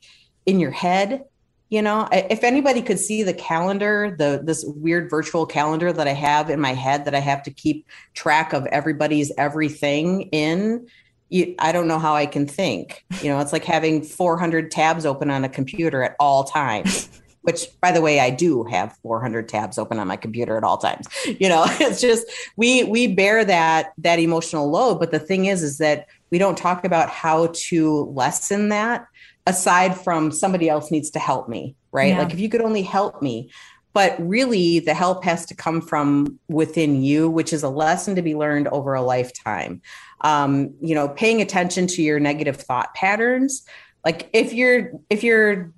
in 0.45 0.59
your 0.59 0.71
head 0.71 1.23
you 1.69 1.81
know 1.81 2.07
if 2.11 2.43
anybody 2.43 2.81
could 2.81 2.99
see 2.99 3.23
the 3.23 3.33
calendar 3.33 4.15
the 4.17 4.41
this 4.43 4.65
weird 4.65 5.09
virtual 5.09 5.45
calendar 5.45 5.93
that 5.93 6.07
i 6.07 6.13
have 6.13 6.49
in 6.49 6.59
my 6.59 6.73
head 6.73 7.05
that 7.05 7.15
i 7.15 7.19
have 7.19 7.41
to 7.43 7.51
keep 7.51 7.87
track 8.13 8.53
of 8.53 8.65
everybody's 8.67 9.31
everything 9.37 10.23
in 10.31 10.85
you, 11.29 11.55
i 11.59 11.71
don't 11.71 11.87
know 11.87 11.99
how 11.99 12.15
i 12.15 12.25
can 12.25 12.47
think. 12.47 13.05
You 13.21 13.29
know 13.29 13.39
it's 13.39 13.53
like 13.53 13.65
having 13.65 14.03
400 14.03 14.71
tabs 14.71 15.05
open 15.05 15.29
on 15.29 15.43
a 15.43 15.49
computer 15.49 16.03
at 16.03 16.15
all 16.19 16.43
times 16.43 17.09
which 17.41 17.67
by 17.79 17.91
the 17.91 18.01
way 18.01 18.19
i 18.19 18.29
do 18.29 18.63
have 18.65 18.97
400 19.03 19.47
tabs 19.47 19.77
open 19.77 19.99
on 19.99 20.07
my 20.07 20.17
computer 20.17 20.57
at 20.57 20.63
all 20.63 20.77
times. 20.77 21.07
You 21.25 21.49
know 21.49 21.65
it's 21.79 22.01
just 22.01 22.25
we 22.57 22.83
we 22.83 23.07
bear 23.07 23.45
that 23.45 23.93
that 23.99 24.19
emotional 24.19 24.69
load 24.69 24.99
but 24.99 25.11
the 25.11 25.19
thing 25.19 25.45
is 25.45 25.61
is 25.61 25.77
that 25.77 26.07
we 26.31 26.39
don't 26.39 26.57
talk 26.57 26.83
about 26.83 27.09
how 27.09 27.51
to 27.53 28.05
lessen 28.15 28.69
that 28.69 29.07
aside 29.49 29.99
from 29.99 30.31
somebody 30.31 30.69
else 30.69 30.91
needs 30.91 31.09
to 31.09 31.19
help 31.19 31.49
me, 31.49 31.75
right? 31.91 32.09
Yeah. 32.09 32.19
Like 32.19 32.33
if 32.33 32.39
you 32.39 32.49
could 32.49 32.61
only 32.61 32.83
help 32.83 33.21
me. 33.21 33.49
But 33.91 34.15
really, 34.19 34.79
the 34.79 34.93
help 34.93 35.23
has 35.23 35.47
to 35.47 35.55
come 35.55 35.81
from 35.81 36.39
within 36.47 37.01
you, 37.01 37.27
which 37.27 37.51
is 37.51 37.63
a 37.63 37.69
lesson 37.69 38.15
to 38.15 38.21
be 38.21 38.35
learned 38.35 38.67
over 38.67 38.93
a 38.93 39.01
lifetime. 39.01 39.81
Um, 40.21 40.75
you 40.79 40.93
know, 40.93 41.09
paying 41.09 41.41
attention 41.41 41.87
to 41.87 42.03
your 42.03 42.19
negative 42.19 42.57
thought 42.57 42.93
patterns. 42.93 43.65
Like 44.05 44.29
if 44.31 44.53
you're 44.53 44.91
if 45.09 45.23
you're 45.23 45.73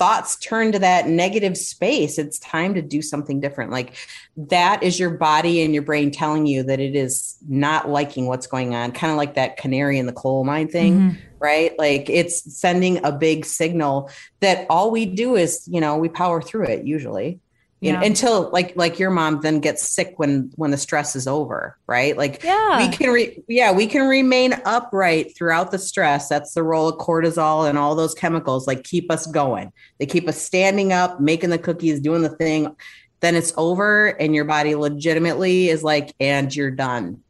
thoughts 0.00 0.36
turn 0.36 0.72
to 0.72 0.78
that 0.78 1.08
negative 1.08 1.58
space, 1.58 2.18
it's 2.18 2.38
time 2.38 2.72
to 2.72 2.80
do 2.80 3.02
something 3.02 3.38
different. 3.38 3.70
Like 3.70 3.96
that 4.36 4.82
is 4.82 4.98
your 4.98 5.10
body 5.10 5.60
and 5.60 5.74
your 5.74 5.82
brain 5.82 6.10
telling 6.10 6.46
you 6.46 6.62
that 6.62 6.80
it 6.80 6.96
is 6.96 7.36
not 7.46 7.90
liking 7.90 8.26
what's 8.26 8.46
going 8.46 8.74
on, 8.74 8.92
kind 8.92 9.10
of 9.10 9.18
like 9.18 9.34
that 9.34 9.58
canary 9.58 9.98
in 9.98 10.06
the 10.06 10.14
coal 10.14 10.42
mine 10.44 10.68
thing, 10.68 10.94
mm-hmm. 10.94 11.20
Right? 11.40 11.76
Like 11.78 12.08
it's 12.08 12.56
sending 12.56 13.04
a 13.04 13.10
big 13.10 13.44
signal 13.44 14.10
that 14.40 14.66
all 14.70 14.90
we 14.90 15.06
do 15.06 15.36
is, 15.36 15.66
you 15.66 15.80
know, 15.80 15.96
we 15.96 16.08
power 16.08 16.40
through 16.40 16.66
it 16.66 16.86
usually. 16.86 17.40
You 17.80 17.92
yeah. 17.92 18.00
know, 18.00 18.06
until 18.06 18.50
like 18.50 18.76
like 18.76 18.98
your 18.98 19.08
mom 19.08 19.40
then 19.40 19.60
gets 19.60 19.88
sick 19.88 20.18
when 20.18 20.52
when 20.56 20.70
the 20.70 20.76
stress 20.76 21.16
is 21.16 21.26
over 21.26 21.78
right? 21.86 22.14
Like 22.14 22.44
yeah. 22.44 22.86
we 22.86 22.94
can 22.94 23.08
re- 23.10 23.42
yeah 23.48 23.72
we 23.72 23.86
can 23.86 24.06
remain 24.06 24.52
upright 24.66 25.34
throughout 25.34 25.70
the 25.70 25.78
stress. 25.78 26.28
That's 26.28 26.52
the 26.52 26.62
role 26.62 26.90
of 26.90 26.98
cortisol 26.98 27.66
and 27.66 27.78
all 27.78 27.94
those 27.94 28.12
chemicals 28.12 28.66
like 28.66 28.84
keep 28.84 29.10
us 29.10 29.26
going. 29.26 29.72
They 29.98 30.04
keep 30.04 30.28
us 30.28 30.40
standing 30.40 30.92
up 30.92 31.20
making 31.20 31.48
the 31.48 31.58
cookies 31.58 32.00
doing 32.00 32.20
the 32.20 32.28
thing. 32.28 32.76
Then 33.20 33.34
it's 33.34 33.54
over 33.56 34.08
and 34.08 34.34
your 34.34 34.44
body 34.44 34.74
legitimately 34.74 35.70
is 35.70 35.82
like 35.82 36.14
and 36.20 36.54
you're 36.54 36.70
done. 36.70 37.22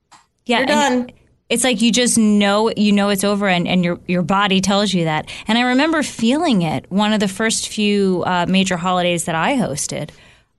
Yeah 0.46 0.58
you're 0.58 0.66
done 0.66 1.10
it's 1.50 1.64
like 1.64 1.82
you 1.82 1.92
just 1.92 2.16
know 2.16 2.72
you 2.76 2.92
know 2.92 3.10
it's 3.10 3.24
over 3.24 3.48
and, 3.48 3.68
and 3.68 3.84
your 3.84 4.00
your 4.06 4.22
body 4.22 4.60
tells 4.60 4.94
you 4.94 5.04
that 5.04 5.28
and 5.48 5.58
i 5.58 5.62
remember 5.62 6.02
feeling 6.02 6.62
it 6.62 6.90
one 6.90 7.12
of 7.12 7.20
the 7.20 7.28
first 7.28 7.68
few 7.68 8.22
uh, 8.26 8.46
major 8.48 8.76
holidays 8.76 9.24
that 9.24 9.34
i 9.34 9.54
hosted 9.54 10.10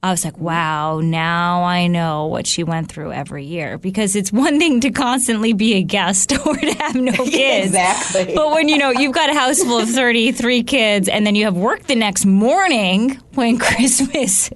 I 0.03 0.09
was 0.09 0.25
like, 0.25 0.39
wow, 0.39 0.99
now 0.99 1.63
I 1.63 1.85
know 1.85 2.25
what 2.25 2.47
she 2.47 2.63
went 2.63 2.89
through 2.91 3.11
every 3.11 3.45
year 3.45 3.77
because 3.77 4.15
it's 4.15 4.31
one 4.31 4.57
thing 4.57 4.79
to 4.79 4.89
constantly 4.89 5.53
be 5.53 5.75
a 5.75 5.83
guest 5.83 6.31
or 6.45 6.55
to 6.55 6.73
have 6.79 6.95
no 6.95 7.11
kids. 7.25 7.67
exactly. 7.67 8.33
But 8.33 8.49
when 8.49 8.67
you 8.67 8.79
know 8.79 8.89
you've 8.89 9.13
got 9.13 9.29
a 9.29 9.35
house 9.35 9.61
full 9.61 9.77
of 9.77 9.87
33 9.87 10.63
kids 10.63 11.07
and 11.07 11.23
then 11.25 11.35
you 11.35 11.45
have 11.45 11.55
work 11.55 11.83
the 11.83 11.93
next 11.95 12.25
morning 12.25 13.19
when 13.35 13.57
Christmas 13.59 14.49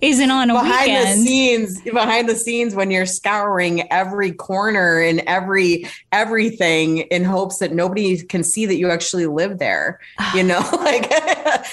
isn't 0.00 0.30
on 0.30 0.50
a 0.50 0.54
behind 0.54 0.86
weekend. 0.86 1.20
the 1.20 1.24
scenes 1.24 1.82
behind 1.82 2.28
the 2.28 2.34
scenes 2.34 2.74
when 2.74 2.90
you're 2.90 3.06
scouring 3.06 3.90
every 3.92 4.32
corner 4.32 5.00
and 5.00 5.20
every 5.26 5.86
everything 6.12 6.98
in 6.98 7.24
hopes 7.24 7.58
that 7.58 7.72
nobody 7.72 8.22
can 8.22 8.42
see 8.44 8.66
that 8.66 8.76
you 8.76 8.90
actually 8.90 9.26
live 9.26 9.58
there 9.58 10.00
you 10.34 10.42
know 10.44 10.60
like 10.72 11.10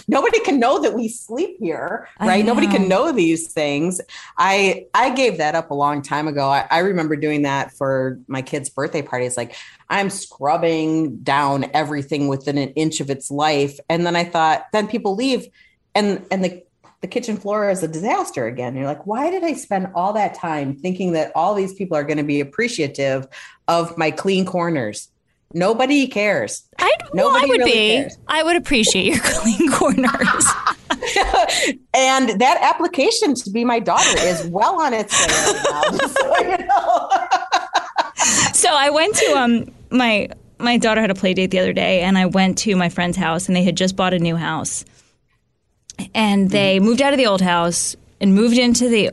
nobody 0.07 0.39
can 0.41 0.59
know 0.59 0.81
that 0.81 0.93
we 0.93 1.07
sleep 1.07 1.57
here 1.59 2.07
right? 2.19 2.45
Nobody 2.45 2.67
can 2.67 2.87
know 2.87 3.11
these 3.11 3.51
things. 3.51 4.01
I 4.37 4.85
i 4.93 5.09
gave 5.13 5.37
that 5.37 5.55
up 5.55 5.71
a 5.71 5.75
long 5.75 6.01
time 6.01 6.27
ago. 6.27 6.49
I, 6.49 6.67
I 6.69 6.79
remember 6.79 7.15
doing 7.15 7.43
that 7.43 7.71
for 7.71 8.19
my 8.27 8.41
kids 8.41 8.69
birthday 8.69 9.01
parties. 9.01 9.37
Like 9.37 9.55
i'm 9.89 10.09
scrubbing 10.09 11.17
down 11.17 11.69
everything 11.73 12.27
within 12.27 12.57
an 12.57 12.69
inch 12.69 12.99
of 12.99 13.09
its 13.09 13.29
life. 13.29 13.79
And 13.89 14.05
then 14.05 14.15
i 14.15 14.23
thought 14.23 14.65
then 14.73 14.87
people 14.87 15.15
leave 15.15 15.47
and 15.95 16.25
and 16.31 16.43
the 16.43 16.63
the 17.01 17.07
kitchen 17.07 17.35
floor 17.35 17.69
is 17.69 17.81
a 17.81 17.87
disaster 17.87 18.45
again. 18.45 18.75
You're 18.75 18.85
like, 18.85 19.07
why 19.07 19.31
did 19.31 19.43
I 19.43 19.53
spend 19.53 19.87
all 19.95 20.13
that 20.13 20.35
time 20.35 20.75
thinking 20.75 21.13
that 21.13 21.31
all 21.35 21.55
these 21.55 21.73
people 21.73 21.97
are 21.97 22.03
going 22.03 22.17
to 22.17 22.23
be 22.23 22.39
appreciative 22.39 23.27
of 23.67 23.97
my 23.97 24.11
clean 24.11 24.45
corners? 24.45 25.09
Nobody 25.53 26.07
cares. 26.07 26.63
I, 26.79 26.93
well, 27.11 27.29
I 27.29 27.41
would 27.41 27.59
really 27.59 27.71
be. 27.71 27.87
Cares. 27.97 28.17
I 28.27 28.43
would 28.43 28.55
appreciate 28.55 29.05
your 29.05 29.19
clean 29.23 29.71
corners. 29.71 30.45
and 31.93 32.39
that 32.39 32.59
application 32.61 33.33
to 33.33 33.49
be 33.49 33.65
my 33.65 33.79
daughter 33.79 34.19
is 34.19 34.45
well 34.45 34.79
on 34.79 34.93
its 34.93 35.11
way 35.19 35.33
right 35.33 35.89
now. 35.89 36.07
so, 36.07 36.39
you 36.39 36.57
know. 36.67 37.09
so 38.53 38.69
I 38.71 38.89
went 38.91 39.15
to 39.15 39.25
um 39.33 39.71
my 39.89 40.29
my 40.59 40.77
daughter 40.77 41.01
had 41.01 41.09
a 41.09 41.15
play 41.15 41.33
date 41.33 41.47
the 41.47 41.57
other 41.59 41.73
day, 41.73 42.01
and 42.01 42.17
I 42.19 42.27
went 42.27 42.59
to 42.59 42.75
my 42.75 42.87
friend's 42.87 43.17
house, 43.17 43.47
and 43.47 43.55
they 43.55 43.63
had 43.63 43.75
just 43.75 43.95
bought 43.95 44.13
a 44.13 44.19
new 44.19 44.35
house 44.35 44.85
and 46.13 46.49
they 46.49 46.77
mm-hmm. 46.77 46.85
moved 46.85 47.01
out 47.01 47.13
of 47.13 47.17
the 47.17 47.27
old 47.27 47.41
house 47.41 47.95
and 48.19 48.33
moved 48.35 48.57
into 48.57 48.87
the 48.87 49.11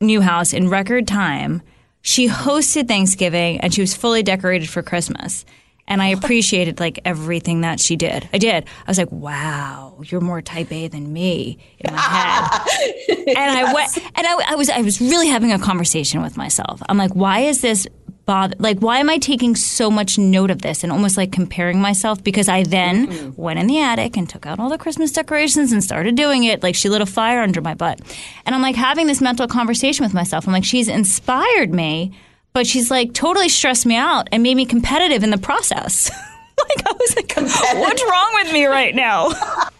new 0.00 0.20
house 0.20 0.52
in 0.52 0.68
record 0.68 1.08
time. 1.08 1.62
She 2.02 2.28
hosted 2.28 2.86
Thanksgiving 2.88 3.60
and 3.60 3.74
she 3.74 3.80
was 3.80 3.94
fully 3.94 4.22
decorated 4.22 4.68
for 4.68 4.82
Christmas. 4.82 5.44
And 5.88 6.02
I 6.02 6.08
appreciated 6.18 6.80
like 6.80 7.00
everything 7.04 7.62
that 7.62 7.80
she 7.80 7.96
did. 7.96 8.28
I 8.32 8.38
did. 8.38 8.64
I 8.64 8.90
was 8.90 8.98
like, 8.98 9.10
"Wow, 9.12 10.00
you're 10.04 10.20
more 10.20 10.42
type 10.42 10.70
A 10.72 10.88
than 10.88 11.12
me 11.12 11.58
in 11.78 11.94
my 11.94 12.00
head." 12.00 12.60
and 13.08 13.26
yes. 13.28 13.68
I 13.68 13.72
went, 13.72 13.98
and 14.16 14.26
I, 14.26 14.52
I 14.52 14.54
was, 14.56 14.68
I 14.68 14.80
was 14.82 15.00
really 15.00 15.28
having 15.28 15.52
a 15.52 15.58
conversation 15.58 16.22
with 16.22 16.36
myself. 16.36 16.82
I'm 16.88 16.98
like, 16.98 17.14
"Why 17.14 17.40
is 17.40 17.60
this 17.60 17.86
bother 18.26 18.56
like 18.58 18.78
why 18.80 18.98
am 18.98 19.08
i 19.08 19.18
taking 19.18 19.54
so 19.56 19.90
much 19.90 20.18
note 20.18 20.50
of 20.50 20.62
this 20.62 20.82
and 20.82 20.92
almost 20.92 21.16
like 21.16 21.32
comparing 21.32 21.80
myself? 21.80 22.22
Because 22.22 22.48
i 22.48 22.62
then 22.62 23.06
mm-hmm. 23.06 23.40
went 23.40 23.58
in 23.58 23.66
the 23.66 23.80
attic 23.80 24.16
and 24.16 24.28
took 24.28 24.44
out 24.44 24.58
all 24.58 24.68
the 24.68 24.78
christmas 24.78 25.12
decorations 25.12 25.72
and 25.72 25.82
started 25.82 26.16
doing 26.16 26.44
it. 26.44 26.62
Like 26.62 26.74
she 26.74 26.88
lit 26.88 27.00
a 27.00 27.06
fire 27.06 27.40
under 27.40 27.60
my 27.60 27.74
butt. 27.74 28.00
And 28.44 28.54
i'm 28.54 28.62
like 28.62 28.76
having 28.76 29.06
this 29.06 29.20
mental 29.20 29.48
conversation 29.48 30.04
with 30.04 30.12
myself. 30.12 30.46
I'm 30.46 30.52
like 30.52 30.64
she's 30.64 30.88
inspired 30.88 31.72
me 31.72 32.12
but 32.52 32.66
she's 32.66 32.90
like 32.90 33.12
totally 33.12 33.48
stressed 33.48 33.86
me 33.86 33.96
out 33.96 34.28
and 34.32 34.42
made 34.42 34.56
me 34.56 34.66
competitive 34.66 35.22
in 35.22 35.30
the 35.30 35.38
process. 35.38 36.10
Like 36.58 36.86
i 36.88 36.92
was 36.92 37.16
like 37.16 37.36
what's 37.36 38.02
wrong 38.02 38.30
with 38.42 38.50
me 38.50 38.64
right 38.64 38.94
now 38.94 39.28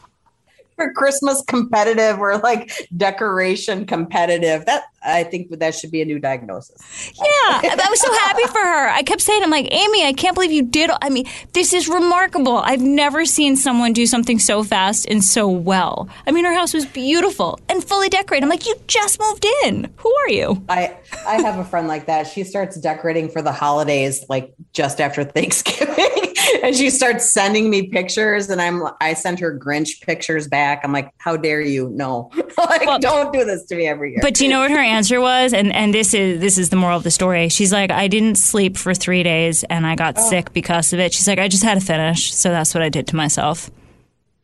for 0.76 0.92
Christmas 0.92 1.42
competitive 1.46 2.18
or 2.18 2.38
like 2.38 2.70
decoration 2.96 3.86
competitive. 3.86 4.66
That 4.66 4.84
I 5.02 5.24
think 5.24 5.58
that 5.58 5.74
should 5.74 5.90
be 5.90 6.02
a 6.02 6.04
new 6.04 6.18
diagnosis. 6.18 7.12
Yeah, 7.16 7.60
I 7.62 7.86
was 7.90 8.00
so 8.00 8.12
happy 8.12 8.44
for 8.44 8.58
her. 8.58 8.88
I 8.88 9.02
kept 9.02 9.20
saying, 9.22 9.42
"I'm 9.42 9.50
like 9.50 9.68
Amy, 9.70 10.04
I 10.04 10.12
can't 10.12 10.34
believe 10.34 10.52
you 10.52 10.62
did." 10.62 10.90
I 11.02 11.08
mean, 11.08 11.26
this 11.52 11.72
is 11.72 11.88
remarkable. 11.88 12.58
I've 12.58 12.82
never 12.82 13.24
seen 13.24 13.56
someone 13.56 13.92
do 13.92 14.06
something 14.06 14.38
so 14.38 14.62
fast 14.62 15.06
and 15.08 15.24
so 15.24 15.48
well. 15.48 16.08
I 16.26 16.32
mean, 16.32 16.44
her 16.44 16.54
house 16.54 16.74
was 16.74 16.86
beautiful 16.86 17.58
and 17.68 17.82
fully 17.82 18.08
decorated. 18.08 18.44
I'm 18.44 18.50
like, 18.50 18.66
you 18.66 18.76
just 18.86 19.18
moved 19.18 19.46
in. 19.64 19.92
Who 19.96 20.14
are 20.24 20.30
you? 20.30 20.62
I 20.68 20.96
I 21.26 21.40
have 21.40 21.58
a 21.58 21.64
friend 21.64 21.88
like 21.88 22.06
that. 22.06 22.26
She 22.26 22.44
starts 22.44 22.78
decorating 22.78 23.28
for 23.30 23.42
the 23.42 23.52
holidays 23.52 24.24
like 24.28 24.54
just 24.72 25.00
after 25.00 25.24
Thanksgiving 25.24 26.25
and 26.62 26.74
she 26.74 26.90
starts 26.90 27.32
sending 27.32 27.70
me 27.70 27.88
pictures 27.88 28.50
and 28.50 28.60
I'm 28.60 28.82
I 29.00 29.14
sent 29.14 29.40
her 29.40 29.58
Grinch 29.58 30.00
pictures 30.02 30.48
back. 30.48 30.80
I'm 30.84 30.92
like, 30.92 31.10
how 31.18 31.36
dare 31.36 31.60
you? 31.60 31.88
No. 31.90 32.30
like 32.58 32.86
well, 32.86 32.98
don't 32.98 33.32
do 33.32 33.44
this 33.44 33.64
to 33.66 33.76
me 33.76 33.86
every 33.86 34.12
year. 34.12 34.20
But 34.22 34.34
do 34.34 34.44
you 34.44 34.50
know 34.50 34.60
what 34.60 34.70
her 34.70 34.78
answer 34.78 35.20
was? 35.20 35.52
And 35.52 35.72
and 35.72 35.94
this 35.94 36.14
is 36.14 36.40
this 36.40 36.58
is 36.58 36.70
the 36.70 36.76
moral 36.76 36.96
of 36.96 37.02
the 37.02 37.10
story. 37.10 37.48
She's 37.48 37.72
like, 37.72 37.90
I 37.90 38.08
didn't 38.08 38.36
sleep 38.36 38.76
for 38.76 38.94
three 38.94 39.22
days 39.22 39.64
and 39.64 39.86
I 39.86 39.94
got 39.94 40.16
oh. 40.18 40.30
sick 40.30 40.52
because 40.52 40.92
of 40.92 41.00
it. 41.00 41.12
She's 41.12 41.28
like, 41.28 41.38
I 41.38 41.48
just 41.48 41.62
had 41.62 41.78
to 41.78 41.84
finish. 41.84 42.34
So 42.34 42.50
that's 42.50 42.74
what 42.74 42.82
I 42.82 42.88
did 42.88 43.06
to 43.08 43.16
myself. 43.16 43.70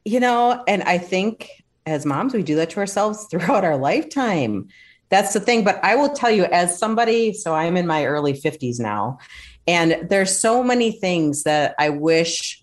You 0.04 0.20
know, 0.20 0.62
and 0.66 0.82
I 0.82 0.98
think 0.98 1.48
as 1.86 2.06
moms, 2.06 2.34
we 2.34 2.42
do 2.42 2.56
that 2.56 2.70
to 2.70 2.80
ourselves 2.80 3.26
throughout 3.30 3.64
our 3.64 3.76
lifetime. 3.76 4.68
That's 5.10 5.34
the 5.34 5.40
thing. 5.40 5.62
But 5.62 5.78
I 5.84 5.94
will 5.94 6.08
tell 6.08 6.30
you, 6.30 6.44
as 6.46 6.78
somebody, 6.78 7.34
so 7.34 7.54
I'm 7.54 7.76
in 7.76 7.86
my 7.86 8.06
early 8.06 8.32
50s 8.32 8.80
now, 8.80 9.18
and 9.66 10.08
there's 10.08 10.38
so 10.38 10.62
many 10.62 10.92
things 10.92 11.44
that 11.44 11.74
I 11.78 11.90
wish 11.90 12.62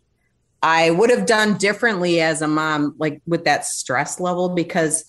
I 0.61 0.91
would 0.91 1.09
have 1.09 1.25
done 1.25 1.57
differently 1.57 2.19
as 2.19 2.41
a 2.41 2.47
mom, 2.47 2.95
like 2.97 3.21
with 3.25 3.45
that 3.45 3.65
stress 3.65 4.19
level, 4.19 4.49
because 4.49 5.05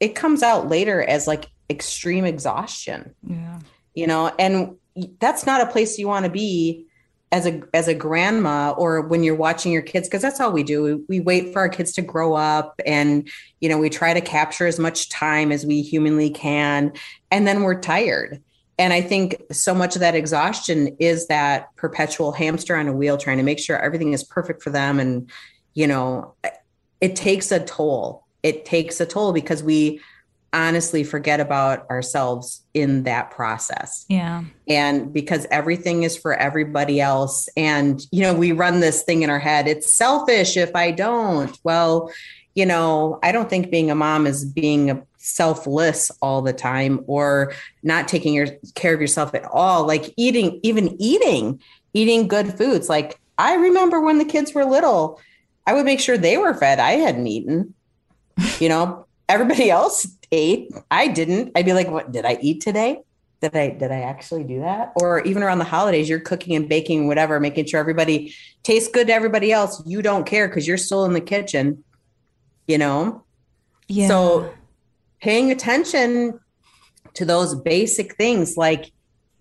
it 0.00 0.14
comes 0.14 0.42
out 0.42 0.68
later 0.68 1.02
as 1.02 1.26
like 1.26 1.46
extreme 1.70 2.24
exhaustion. 2.24 3.14
Yeah. 3.26 3.60
You 3.94 4.06
know, 4.06 4.32
and 4.38 4.76
that's 5.20 5.46
not 5.46 5.60
a 5.60 5.66
place 5.66 5.98
you 5.98 6.08
want 6.08 6.24
to 6.24 6.30
be 6.30 6.86
as 7.30 7.46
a 7.46 7.62
as 7.74 7.88
a 7.88 7.94
grandma 7.94 8.70
or 8.70 9.02
when 9.02 9.22
you're 9.22 9.34
watching 9.34 9.70
your 9.70 9.82
kids 9.82 10.08
because 10.08 10.22
that's 10.22 10.40
all 10.40 10.50
we 10.50 10.62
do 10.62 10.82
we, 10.82 10.94
we, 10.94 11.20
wait 11.20 11.52
for 11.52 11.58
our 11.58 11.68
kids 11.68 11.92
to 11.92 12.00
grow 12.00 12.34
up 12.34 12.80
and 12.86 13.28
you 13.60 13.68
know 13.68 13.76
we 13.76 13.90
try 13.90 14.14
to 14.14 14.20
capture 14.22 14.66
as 14.66 14.78
much 14.78 15.10
time 15.10 15.52
as 15.52 15.66
we 15.66 15.82
humanly 15.82 16.30
can 16.30 16.90
and 17.30 17.46
then 17.46 17.62
we're 17.62 17.78
tired 17.78 18.42
and 18.78 18.92
i 18.92 19.00
think 19.00 19.42
so 19.50 19.74
much 19.74 19.96
of 19.96 20.00
that 20.00 20.14
exhaustion 20.14 20.96
is 20.98 21.26
that 21.26 21.74
perpetual 21.76 22.32
hamster 22.32 22.76
on 22.76 22.88
a 22.88 22.92
wheel 22.92 23.16
trying 23.16 23.38
to 23.38 23.42
make 23.42 23.58
sure 23.58 23.78
everything 23.78 24.12
is 24.12 24.24
perfect 24.24 24.62
for 24.62 24.70
them 24.70 24.98
and 25.00 25.30
you 25.74 25.86
know 25.86 26.34
it 27.00 27.14
takes 27.16 27.52
a 27.52 27.64
toll 27.64 28.24
it 28.42 28.64
takes 28.64 29.00
a 29.00 29.06
toll 29.06 29.32
because 29.32 29.62
we 29.62 30.00
honestly 30.52 31.04
forget 31.04 31.40
about 31.40 31.88
ourselves 31.90 32.62
in 32.72 33.02
that 33.02 33.30
process. 33.30 34.06
Yeah. 34.08 34.44
And 34.66 35.12
because 35.12 35.46
everything 35.50 36.04
is 36.04 36.16
for 36.16 36.34
everybody 36.34 37.00
else. 37.00 37.48
And, 37.56 38.00
you 38.10 38.22
know, 38.22 38.34
we 38.34 38.52
run 38.52 38.80
this 38.80 39.02
thing 39.02 39.22
in 39.22 39.30
our 39.30 39.38
head 39.38 39.68
it's 39.68 39.96
selfish 39.96 40.56
if 40.56 40.74
I 40.74 40.90
don't. 40.90 41.56
Well, 41.64 42.10
you 42.54 42.66
know, 42.66 43.18
I 43.22 43.30
don't 43.30 43.50
think 43.50 43.70
being 43.70 43.90
a 43.90 43.94
mom 43.94 44.26
is 44.26 44.44
being 44.44 45.06
selfless 45.28 46.10
all 46.22 46.42
the 46.42 46.52
time 46.52 47.04
or 47.06 47.52
not 47.82 48.08
taking 48.08 48.34
your, 48.34 48.48
care 48.74 48.94
of 48.94 49.00
yourself 49.00 49.34
at 49.34 49.44
all. 49.44 49.86
Like 49.86 50.12
eating, 50.16 50.60
even 50.62 51.00
eating, 51.00 51.60
eating 51.92 52.28
good 52.28 52.56
foods. 52.56 52.88
Like 52.88 53.20
I 53.36 53.54
remember 53.54 54.00
when 54.00 54.18
the 54.18 54.24
kids 54.24 54.54
were 54.54 54.64
little, 54.64 55.20
I 55.66 55.74
would 55.74 55.84
make 55.84 56.00
sure 56.00 56.16
they 56.16 56.38
were 56.38 56.54
fed. 56.54 56.78
I 56.78 56.92
hadn't 56.92 57.26
eaten. 57.26 57.74
You 58.58 58.68
know, 58.68 59.06
everybody 59.28 59.70
else 59.70 60.06
ate. 60.32 60.72
I 60.90 61.08
didn't. 61.08 61.52
I'd 61.54 61.66
be 61.66 61.72
like, 61.72 61.90
what 61.90 62.10
did 62.10 62.24
I 62.24 62.38
eat 62.40 62.60
today? 62.60 63.02
Did 63.40 63.54
I 63.54 63.70
did 63.70 63.92
I 63.92 64.00
actually 64.00 64.42
do 64.42 64.60
that? 64.60 64.92
Or 64.96 65.20
even 65.20 65.44
around 65.44 65.58
the 65.58 65.64
holidays, 65.64 66.08
you're 66.08 66.18
cooking 66.18 66.56
and 66.56 66.68
baking, 66.68 67.06
whatever, 67.06 67.38
making 67.38 67.66
sure 67.66 67.78
everybody 67.78 68.34
tastes 68.64 68.90
good 68.90 69.06
to 69.06 69.12
everybody 69.12 69.52
else. 69.52 69.80
You 69.86 70.02
don't 70.02 70.26
care 70.26 70.48
because 70.48 70.66
you're 70.66 70.76
still 70.76 71.04
in 71.04 71.12
the 71.12 71.20
kitchen, 71.20 71.84
you 72.66 72.78
know? 72.78 73.22
Yeah. 73.86 74.08
So 74.08 74.52
paying 75.20 75.50
attention 75.50 76.40
to 77.14 77.24
those 77.24 77.54
basic 77.54 78.14
things 78.16 78.56
like 78.56 78.92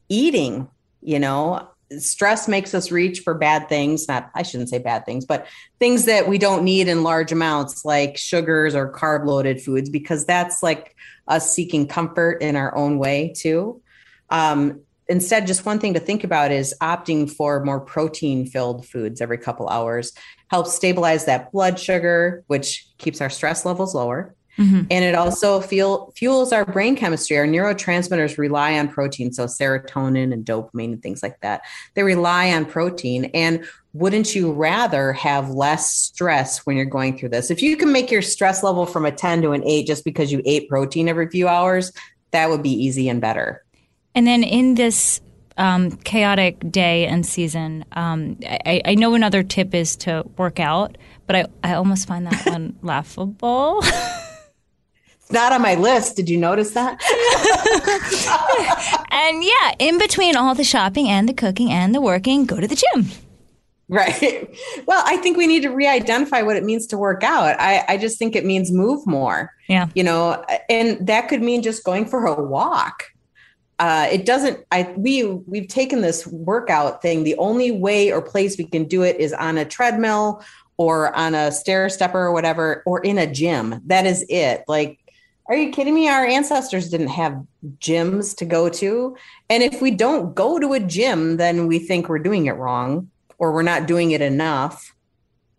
eating, 0.09 0.69
you 1.01 1.19
know, 1.19 1.69
stress 1.99 2.47
makes 2.47 2.73
us 2.73 2.91
reach 2.91 3.21
for 3.21 3.33
bad 3.33 3.69
things 3.69 4.09
not 4.09 4.29
i 4.35 4.43
shouldn't 4.43 4.67
say 4.67 4.77
bad 4.77 5.05
things 5.05 5.25
but 5.25 5.47
things 5.79 6.03
that 6.03 6.27
we 6.27 6.37
don't 6.37 6.65
need 6.65 6.89
in 6.89 7.01
large 7.01 7.31
amounts 7.31 7.85
like 7.85 8.17
sugars 8.17 8.75
or 8.75 8.91
carb 8.91 9.25
loaded 9.25 9.61
foods 9.61 9.89
because 9.89 10.25
that's 10.25 10.61
like 10.61 10.97
us 11.27 11.53
seeking 11.53 11.87
comfort 11.87 12.41
in 12.41 12.55
our 12.55 12.75
own 12.75 12.97
way 12.97 13.33
too. 13.35 13.81
Um, 14.29 14.81
instead 15.07 15.47
just 15.47 15.65
one 15.65 15.79
thing 15.79 15.93
to 15.93 15.99
think 15.99 16.23
about 16.23 16.51
is 16.51 16.75
opting 16.81 17.31
for 17.31 17.63
more 17.63 17.79
protein 17.79 18.45
filled 18.45 18.85
foods 18.85 19.21
every 19.21 19.37
couple 19.37 19.69
hours 19.69 20.11
helps 20.49 20.73
stabilize 20.73 21.25
that 21.25 21.51
blood 21.53 21.79
sugar 21.79 22.43
which 22.47 22.85
keeps 22.97 23.21
our 23.21 23.29
stress 23.29 23.65
levels 23.65 23.95
lower 23.95 24.35
Mm-hmm. 24.57 24.83
And 24.89 25.05
it 25.05 25.15
also 25.15 25.61
fuel, 25.61 26.11
fuels 26.15 26.51
our 26.51 26.65
brain 26.65 26.95
chemistry. 26.95 27.37
Our 27.37 27.45
neurotransmitters 27.45 28.37
rely 28.37 28.77
on 28.77 28.87
protein, 28.87 29.31
so 29.31 29.45
serotonin 29.45 30.33
and 30.33 30.45
dopamine 30.45 30.93
and 30.93 31.03
things 31.03 31.21
like 31.21 31.39
that. 31.41 31.61
They 31.93 32.03
rely 32.03 32.51
on 32.51 32.65
protein. 32.65 33.25
And 33.33 33.65
wouldn't 33.93 34.35
you 34.35 34.51
rather 34.51 35.13
have 35.13 35.49
less 35.49 35.93
stress 35.93 36.65
when 36.65 36.75
you're 36.75 36.85
going 36.85 37.17
through 37.17 37.29
this? 37.29 37.51
If 37.51 37.61
you 37.61 37.77
can 37.77 37.91
make 37.91 38.11
your 38.11 38.21
stress 38.21 38.63
level 38.63 38.85
from 38.85 39.05
a 39.05 39.11
10 39.11 39.41
to 39.43 39.51
an 39.51 39.63
8 39.63 39.85
just 39.85 40.03
because 40.03 40.31
you 40.31 40.41
ate 40.45 40.69
protein 40.69 41.07
every 41.07 41.29
few 41.29 41.47
hours, 41.47 41.91
that 42.31 42.49
would 42.49 42.63
be 42.63 42.71
easy 42.71 43.09
and 43.09 43.21
better. 43.21 43.63
And 44.15 44.25
then 44.25 44.43
in 44.43 44.75
this 44.75 45.21
um, 45.57 45.91
chaotic 45.97 46.71
day 46.71 47.05
and 47.05 47.25
season, 47.25 47.85
um, 47.93 48.37
I, 48.43 48.81
I, 48.85 48.95
know 48.95 49.15
another 49.15 49.41
tip 49.43 49.73
is 49.73 49.95
to 49.97 50.23
work 50.37 50.59
out, 50.59 50.97
but 51.25 51.35
I, 51.35 51.45
I 51.63 51.73
almost 51.73 52.07
find 52.07 52.27
that 52.27 52.45
one 52.51 52.75
laughable. 52.81 53.83
Not 55.29 55.51
on 55.51 55.61
my 55.61 55.75
list. 55.75 56.15
Did 56.15 56.29
you 56.29 56.37
notice 56.37 56.71
that? 56.71 57.01
and 59.11 59.43
yeah, 59.43 59.75
in 59.79 59.97
between 59.97 60.35
all 60.35 60.55
the 60.55 60.63
shopping 60.63 61.09
and 61.09 61.27
the 61.27 61.33
cooking 61.33 61.71
and 61.71 61.93
the 61.93 62.01
working, 62.01 62.45
go 62.45 62.59
to 62.59 62.67
the 62.67 62.75
gym. 62.75 63.07
Right. 63.89 64.53
Well, 64.85 65.01
I 65.05 65.17
think 65.17 65.37
we 65.37 65.47
need 65.47 65.63
to 65.63 65.69
re-identify 65.69 66.41
what 66.41 66.57
it 66.57 66.63
means 66.63 66.87
to 66.87 66.97
work 66.97 67.23
out. 67.23 67.55
I, 67.59 67.85
I 67.87 67.97
just 67.97 68.17
think 68.19 68.35
it 68.35 68.45
means 68.45 68.71
move 68.71 69.05
more. 69.07 69.53
Yeah. 69.67 69.87
You 69.95 70.03
know, 70.03 70.43
and 70.69 71.05
that 71.07 71.29
could 71.29 71.41
mean 71.41 71.61
just 71.61 71.83
going 71.83 72.05
for 72.05 72.25
a 72.25 72.41
walk. 72.41 73.03
Uh, 73.79 74.07
it 74.11 74.25
doesn't. 74.25 74.65
I 74.71 74.93
we 74.97 75.23
we've 75.23 75.67
taken 75.67 76.01
this 76.01 76.25
workout 76.25 77.01
thing. 77.01 77.23
The 77.23 77.35
only 77.37 77.71
way 77.71 78.11
or 78.11 78.21
place 78.21 78.57
we 78.57 78.65
can 78.65 78.85
do 78.85 79.03
it 79.03 79.17
is 79.17 79.33
on 79.33 79.57
a 79.57 79.65
treadmill 79.65 80.43
or 80.77 81.15
on 81.15 81.35
a 81.35 81.51
stair 81.51 81.87
stepper 81.89 82.19
or 82.19 82.31
whatever, 82.31 82.81
or 82.85 83.01
in 83.01 83.17
a 83.19 83.31
gym. 83.31 83.79
That 83.85 84.05
is 84.05 84.25
it. 84.29 84.63
Like 84.67 84.99
are 85.47 85.55
you 85.55 85.71
kidding 85.71 85.93
me? 85.93 86.09
Our 86.09 86.25
ancestors 86.25 86.89
didn't 86.89 87.07
have 87.07 87.41
gyms 87.79 88.35
to 88.37 88.45
go 88.45 88.69
to. 88.69 89.15
And 89.49 89.63
if 89.63 89.81
we 89.81 89.91
don't 89.91 90.35
go 90.35 90.59
to 90.59 90.73
a 90.73 90.79
gym, 90.79 91.37
then 91.37 91.67
we 91.67 91.79
think 91.79 92.09
we're 92.09 92.19
doing 92.19 92.47
it 92.47 92.53
wrong 92.53 93.09
or 93.37 93.53
we're 93.53 93.61
not 93.61 93.87
doing 93.87 94.11
it 94.11 94.21
enough, 94.21 94.93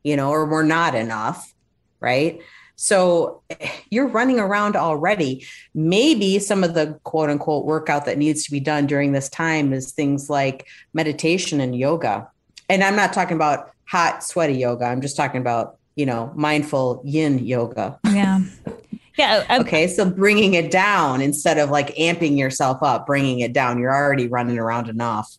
you 0.03 0.17
know, 0.17 0.31
or 0.31 0.45
we're 0.47 0.63
not 0.63 0.95
enough. 0.95 1.55
Right. 2.01 2.41
So 2.77 3.43
you're 3.91 4.09
running 4.09 4.39
around 4.39 4.77
already. 4.77 5.47
Maybe 5.75 6.39
some 6.39 6.65
of 6.65 6.75
the 6.75 6.99
quote 7.05 7.31
unquote 7.31 7.65
workout 7.65 8.05
that 8.05 8.19
needs 8.19 8.45
to 8.45 8.51
be 8.51 8.61
done 8.61 8.87
during 8.87 9.13
this 9.13 9.31
time 9.31 9.73
is 9.73 9.93
things 9.93 10.29
like 10.29 10.67
meditation 10.93 11.61
and 11.61 11.77
yoga. 11.77 12.29
And 12.69 12.85
I'm 12.85 12.97
not 12.97 13.15
talking 13.15 13.37
about 13.37 13.71
hot, 13.87 14.23
sweaty 14.23 14.55
yoga. 14.55 14.85
I'm 14.85 15.01
just 15.01 15.17
talking 15.17 15.41
about, 15.41 15.79
you 15.97 16.05
know, 16.05 16.31
mindful 16.37 17.01
yin 17.07 17.39
yoga. 17.39 17.99
Yeah. 18.05 18.41
Yeah. 19.19 19.45
Okay. 19.61 19.89
So 19.89 20.09
bringing 20.09 20.55
it 20.55 20.71
down 20.71 21.21
instead 21.21 21.59
of 21.59 21.71
like 21.71 21.95
amping 21.97 22.39
yourself 22.39 22.83
up, 22.83 23.05
bringing 23.05 23.41
it 23.41 23.53
down. 23.53 23.79
You're 23.79 23.95
already 23.95 24.29
running 24.29 24.59
around 24.59 24.89
enough. 24.89 25.37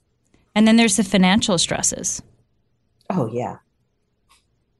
And 0.54 0.68
then 0.68 0.76
there's 0.76 0.98
the 0.98 1.04
financial 1.04 1.58
stresses. 1.58 2.22
Oh, 3.10 3.30
yeah. 3.32 3.58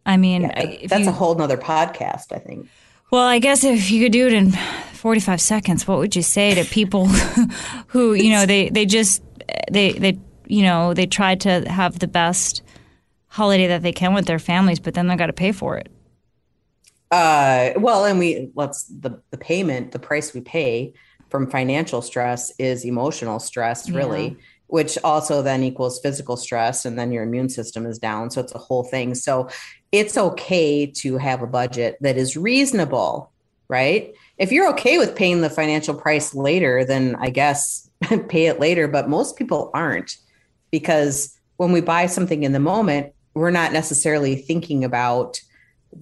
I 0.06 0.18
mean, 0.18 0.42
yeah, 0.42 0.88
that's 0.88 1.06
you, 1.06 1.10
a 1.10 1.14
whole 1.14 1.34
nother 1.36 1.56
podcast, 1.56 2.34
I 2.34 2.40
think. 2.40 2.68
Well, 3.10 3.26
I 3.26 3.40
guess 3.40 3.64
if 3.64 3.90
you 3.90 4.04
could 4.04 4.12
do 4.12 4.28
it 4.28 4.34
in 4.34 4.52
45 4.52 5.40
seconds, 5.40 5.88
what 5.88 6.00
would 6.00 6.16
you 6.16 6.22
say 6.22 6.54
to 6.56 6.66
people 6.70 7.08
who, 7.88 8.14
you 8.14 8.32
know, 8.32 8.46
they, 8.46 8.70
they 8.70 8.86
just, 8.86 9.24
they, 9.72 9.94
they, 9.94 10.20
you 10.46 10.64
know, 10.64 10.94
they 10.94 11.06
try 11.06 11.36
to 11.36 11.70
have 11.70 12.00
the 12.00 12.08
best 12.08 12.64
holiday 13.28 13.68
that 13.68 13.82
they 13.82 13.94
can 13.94 14.14
with 14.14 14.26
their 14.26 14.40
families, 14.40 14.80
but 14.80 14.94
then 14.94 15.08
they 15.08 15.16
got 15.16 15.28
to 15.28 15.34
pay 15.34 15.54
for 15.54 15.78
it 15.78 15.90
uh, 17.12 17.72
well, 17.78 18.06
and 18.06 18.19
we 18.19 18.52
let's 18.56 18.84
the 18.84 19.22
the 19.32 19.38
payment, 19.38 19.91
the 19.91 20.00
price 20.00 20.34
we 20.34 20.41
pay 20.41 20.93
from 21.30 21.50
financial 21.50 22.02
stress 22.02 22.52
is 22.60 22.86
emotional 22.86 23.39
stress, 23.39 23.89
really, 23.89 24.30
yeah. 24.30 24.36
which 24.67 24.98
also 25.04 25.41
then 25.41 25.63
equals 25.63 26.00
physical 26.00 26.38
stress, 26.38 26.86
and 26.86 27.00
then 27.00 27.12
your 27.12 27.24
immune 27.24 27.50
system 27.50 27.86
is 27.86 27.98
down. 27.98 28.30
So 28.30 28.41
it's 28.41 28.54
a 28.54 28.60
whole 28.60 28.84
thing. 28.84 29.15
So 29.15 29.50
it's 29.91 30.17
okay 30.17 30.86
to 30.86 31.17
have 31.17 31.41
a 31.41 31.48
budget 31.48 31.98
that 32.02 32.17
is 32.17 32.38
reasonable, 32.38 33.32
right? 33.67 34.13
If 34.38 34.52
you're 34.52 34.69
okay 34.72 35.00
with 35.00 35.15
paying 35.15 35.41
the 35.41 35.50
financial 35.50 35.95
price 35.95 36.36
later, 36.36 36.86
then 36.86 37.15
I 37.19 37.32
guess 37.32 37.89
pay 38.30 38.45
it 38.45 38.60
later. 38.60 38.88
But 38.88 39.10
most 39.10 39.36
people 39.36 39.72
aren't 39.74 40.17
because 40.72 41.36
when 41.58 41.72
we 41.72 41.82
buy 41.82 42.06
something 42.06 42.43
in 42.43 42.54
the 42.54 42.60
moment, 42.60 43.13
we're 43.34 43.52
not 43.52 43.74
necessarily 43.74 44.36
thinking 44.36 44.84
about 44.84 45.39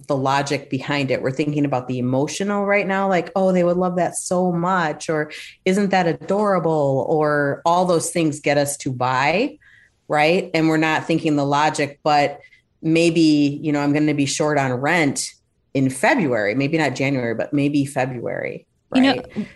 the 0.06 0.16
logic 0.16 0.68
behind 0.68 1.10
it. 1.10 1.22
We're 1.22 1.30
thinking 1.30 1.64
about 1.64 1.88
the 1.88 1.98
emotional 1.98 2.66
right 2.66 2.86
now, 2.86 3.08
like, 3.08 3.30
oh, 3.34 3.52
they 3.52 3.64
would 3.64 3.76
love 3.76 3.96
that 3.96 4.16
so 4.16 4.52
much, 4.52 5.08
or 5.08 5.32
isn't 5.64 5.90
that 5.90 6.06
adorable, 6.06 7.06
or 7.08 7.62
all 7.64 7.84
those 7.84 8.10
things 8.10 8.40
get 8.40 8.58
us 8.58 8.76
to 8.78 8.92
buy, 8.92 9.58
right? 10.06 10.50
And 10.52 10.68
we're 10.68 10.76
not 10.76 11.06
thinking 11.06 11.36
the 11.36 11.46
logic, 11.46 12.00
but 12.02 12.40
maybe, 12.82 13.58
you 13.62 13.72
know, 13.72 13.80
I'm 13.80 13.92
going 13.92 14.06
to 14.06 14.14
be 14.14 14.26
short 14.26 14.58
on 14.58 14.72
rent 14.72 15.30
in 15.74 15.90
February, 15.90 16.54
maybe 16.54 16.78
not 16.78 16.94
January, 16.94 17.34
but 17.34 17.52
maybe 17.52 17.84
February. 17.86 18.66
Right? 18.90 19.04
You 19.04 19.14
know, 19.14 19.46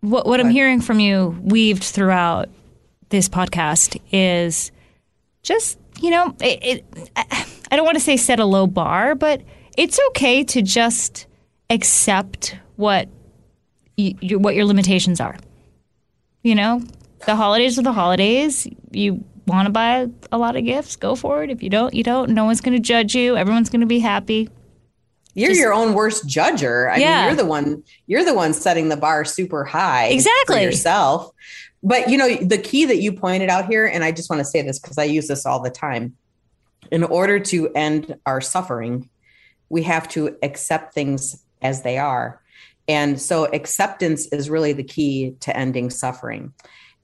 what, 0.00 0.26
what 0.26 0.40
I'm 0.40 0.50
hearing 0.50 0.80
from 0.80 1.00
you 1.00 1.38
weaved 1.42 1.84
throughout 1.84 2.48
this 3.08 3.28
podcast 3.28 4.00
is 4.12 4.70
just, 5.42 5.78
you 6.00 6.10
know, 6.10 6.34
it, 6.40 6.58
it 6.62 7.10
I 7.16 7.76
don't 7.76 7.84
want 7.84 7.96
to 7.96 8.02
say 8.02 8.16
set 8.16 8.40
a 8.40 8.44
low 8.44 8.66
bar, 8.66 9.14
but 9.14 9.42
it's 9.76 9.98
okay 10.08 10.44
to 10.44 10.62
just 10.62 11.26
accept 11.70 12.56
what 12.76 13.08
you, 13.96 14.14
you, 14.20 14.38
what 14.38 14.54
your 14.54 14.64
limitations 14.64 15.20
are. 15.20 15.36
You 16.42 16.54
know, 16.54 16.82
the 17.26 17.36
holidays 17.36 17.78
are 17.78 17.82
the 17.82 17.92
holidays. 17.92 18.66
You 18.90 19.24
want 19.46 19.66
to 19.66 19.72
buy 19.72 20.08
a 20.32 20.38
lot 20.38 20.56
of 20.56 20.64
gifts, 20.64 20.96
go 20.96 21.14
for 21.14 21.42
it. 21.42 21.50
If 21.50 21.62
you 21.62 21.70
don't, 21.70 21.94
you 21.94 22.02
don't. 22.02 22.30
No 22.30 22.44
one's 22.44 22.60
going 22.60 22.74
to 22.74 22.80
judge 22.80 23.14
you. 23.14 23.36
Everyone's 23.36 23.70
going 23.70 23.80
to 23.80 23.86
be 23.86 23.98
happy. 23.98 24.48
You're 25.34 25.50
Just, 25.50 25.60
your 25.60 25.74
own 25.74 25.94
worst 25.94 26.26
judger. 26.26 26.92
I 26.92 26.98
yeah. 26.98 27.20
mean, 27.20 27.26
you're 27.26 27.36
the 27.36 27.48
one. 27.48 27.82
You're 28.06 28.24
the 28.24 28.34
one 28.34 28.52
setting 28.52 28.88
the 28.88 28.96
bar 28.96 29.24
super 29.24 29.64
high. 29.64 30.06
Exactly 30.06 30.62
yourself. 30.62 31.32
but 31.82 32.08
you 32.08 32.16
know, 32.16 32.36
the 32.36 32.58
key 32.58 32.84
that 32.84 32.98
you 32.98 33.12
pointed 33.12 33.48
out 33.48 33.66
here, 33.66 33.84
and 33.84 34.04
I 34.04 34.12
just 34.12 34.30
want 34.30 34.40
to 34.40 34.44
say 34.44 34.62
this 34.62 34.78
because 34.78 34.96
I 34.96 35.04
use 35.04 35.26
this 35.26 35.44
all 35.44 35.60
the 35.60 35.70
time. 35.70 36.16
In 36.90 37.02
order 37.02 37.40
to 37.40 37.70
end 37.70 38.14
our 38.26 38.40
suffering, 38.40 39.08
we 39.68 39.82
have 39.82 40.08
to 40.10 40.36
accept 40.42 40.94
things 40.94 41.44
as 41.62 41.82
they 41.82 41.98
are. 41.98 42.40
And 42.86 43.20
so 43.20 43.46
acceptance 43.46 44.26
is 44.26 44.50
really 44.50 44.72
the 44.72 44.84
key 44.84 45.36
to 45.40 45.56
ending 45.56 45.90
suffering. 45.90 46.52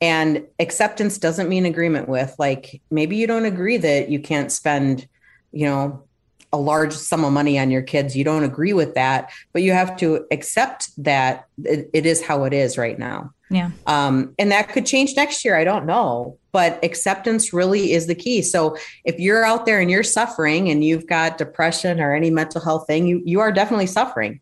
And 0.01 0.47
acceptance 0.59 1.19
doesn't 1.19 1.49
mean 1.49 1.67
agreement 1.67 2.09
with, 2.09 2.35
like, 2.39 2.81
maybe 2.91 3.17
you 3.17 3.27
don't 3.27 3.45
agree 3.45 3.77
that 3.77 4.09
you 4.09 4.21
can't 4.21 4.51
spend, 4.51 5.07
you 5.53 5.67
know, 5.67 6.05
a 6.53 6.59
large 6.59 6.93
sum 6.93 7.25
of 7.25 7.33
money 7.33 7.59
on 7.59 7.71
your 7.71 7.83
kids. 7.83 8.17
You 8.17 8.25
don't 8.25 8.45
agree 8.45 8.73
with 8.73 8.95
that, 8.95 9.31
but 9.53 9.63
you 9.63 9.73
have 9.73 9.97
to 9.99 10.27
accept 10.31 10.91
that 11.05 11.47
it, 11.65 11.91
it 11.93 12.07
is 12.07 12.23
how 12.23 12.45
it 12.45 12.53
is 12.53 12.77
right 12.77 12.99
now. 12.99 13.33
Yeah. 13.51 13.73
Um, 13.87 14.33
and 14.39 14.53
that 14.53 14.69
could 14.69 14.87
change 14.87 15.17
next 15.17 15.45
year. 15.45 15.57
I 15.57 15.65
don't 15.65 15.85
know, 15.85 16.39
but 16.53 16.83
acceptance 16.85 17.53
really 17.53 17.93
is 17.93 18.07
the 18.07 18.15
key. 18.15 18.43
So 18.43 18.77
if 19.05 19.19
you're 19.19 19.45
out 19.45 19.67
there 19.67 19.81
and 19.81 19.91
you're 19.91 20.05
suffering 20.05 20.71
and 20.71 20.85
you've 20.85 21.07
got 21.07 21.37
depression 21.37 22.01
or 22.01 22.15
any 22.15 22.31
mental 22.31 22.61
health 22.61 22.87
thing, 22.87 23.09
you, 23.09 23.21
you 23.25 23.41
are 23.41 23.51
definitely 23.51 23.89
suffering. 23.89 24.41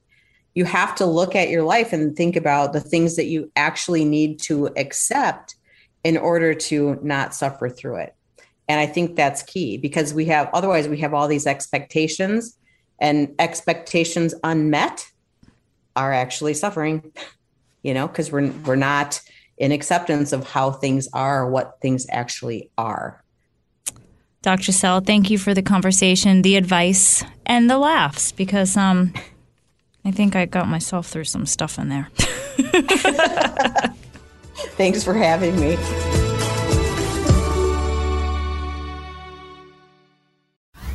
You 0.55 0.67
have 0.67 0.95
to 0.97 1.07
look 1.07 1.35
at 1.35 1.49
your 1.49 1.63
life 1.63 1.95
and 1.95 2.15
think 2.15 2.37
about 2.37 2.75
the 2.75 2.81
things 2.81 3.17
that 3.17 3.27
you 3.27 3.51
actually 3.57 4.05
need 4.05 4.41
to 4.41 4.67
accept 4.77 5.57
in 6.05 6.19
order 6.19 6.53
to 6.53 6.99
not 7.03 7.35
suffer 7.35 7.71
through 7.71 7.97
it. 7.97 8.15
And 8.69 8.79
I 8.79 8.87
think 8.87 9.17
that's 9.17 9.43
key 9.43 9.79
because 9.79 10.13
we 10.13 10.27
have, 10.27 10.51
otherwise, 10.53 10.87
we 10.87 10.99
have 10.99 11.15
all 11.15 11.29
these 11.29 11.47
expectations 11.47 12.59
and 13.01 13.35
expectations 13.39 14.35
unmet 14.45 15.07
are 15.97 16.13
actually 16.13 16.55
suffering 16.55 17.13
you 17.83 17.95
know, 17.95 18.07
because 18.07 18.31
we're 18.33 18.51
we're 18.65 18.77
not 18.77 19.21
in 19.57 19.73
acceptance 19.73 20.33
of 20.33 20.49
how 20.49 20.71
things 20.71 21.09
are, 21.13 21.51
what 21.51 21.79
things 21.81 22.07
actually 22.11 22.71
are. 22.79 23.23
Dr. 24.43 24.71
Sell, 24.71 25.01
thank 25.01 25.31
you 25.31 25.39
for 25.39 25.53
the 25.53 25.63
conversation, 25.63 26.43
the 26.43 26.57
advice, 26.57 27.25
and 27.45 27.69
the 27.69 27.77
laughs 27.77 28.31
because 28.31 28.77
um, 28.77 29.13
I 30.05 30.13
think 30.13 30.37
I 30.37 30.47
got 30.47 30.69
myself 30.69 31.09
through 31.09 31.25
some 31.25 31.45
stuff 31.45 31.79
in 31.79 31.89
there. 31.89 32.09
Thanks 34.77 35.03
for 35.03 35.15
having 35.15 35.59
me. 35.59 35.77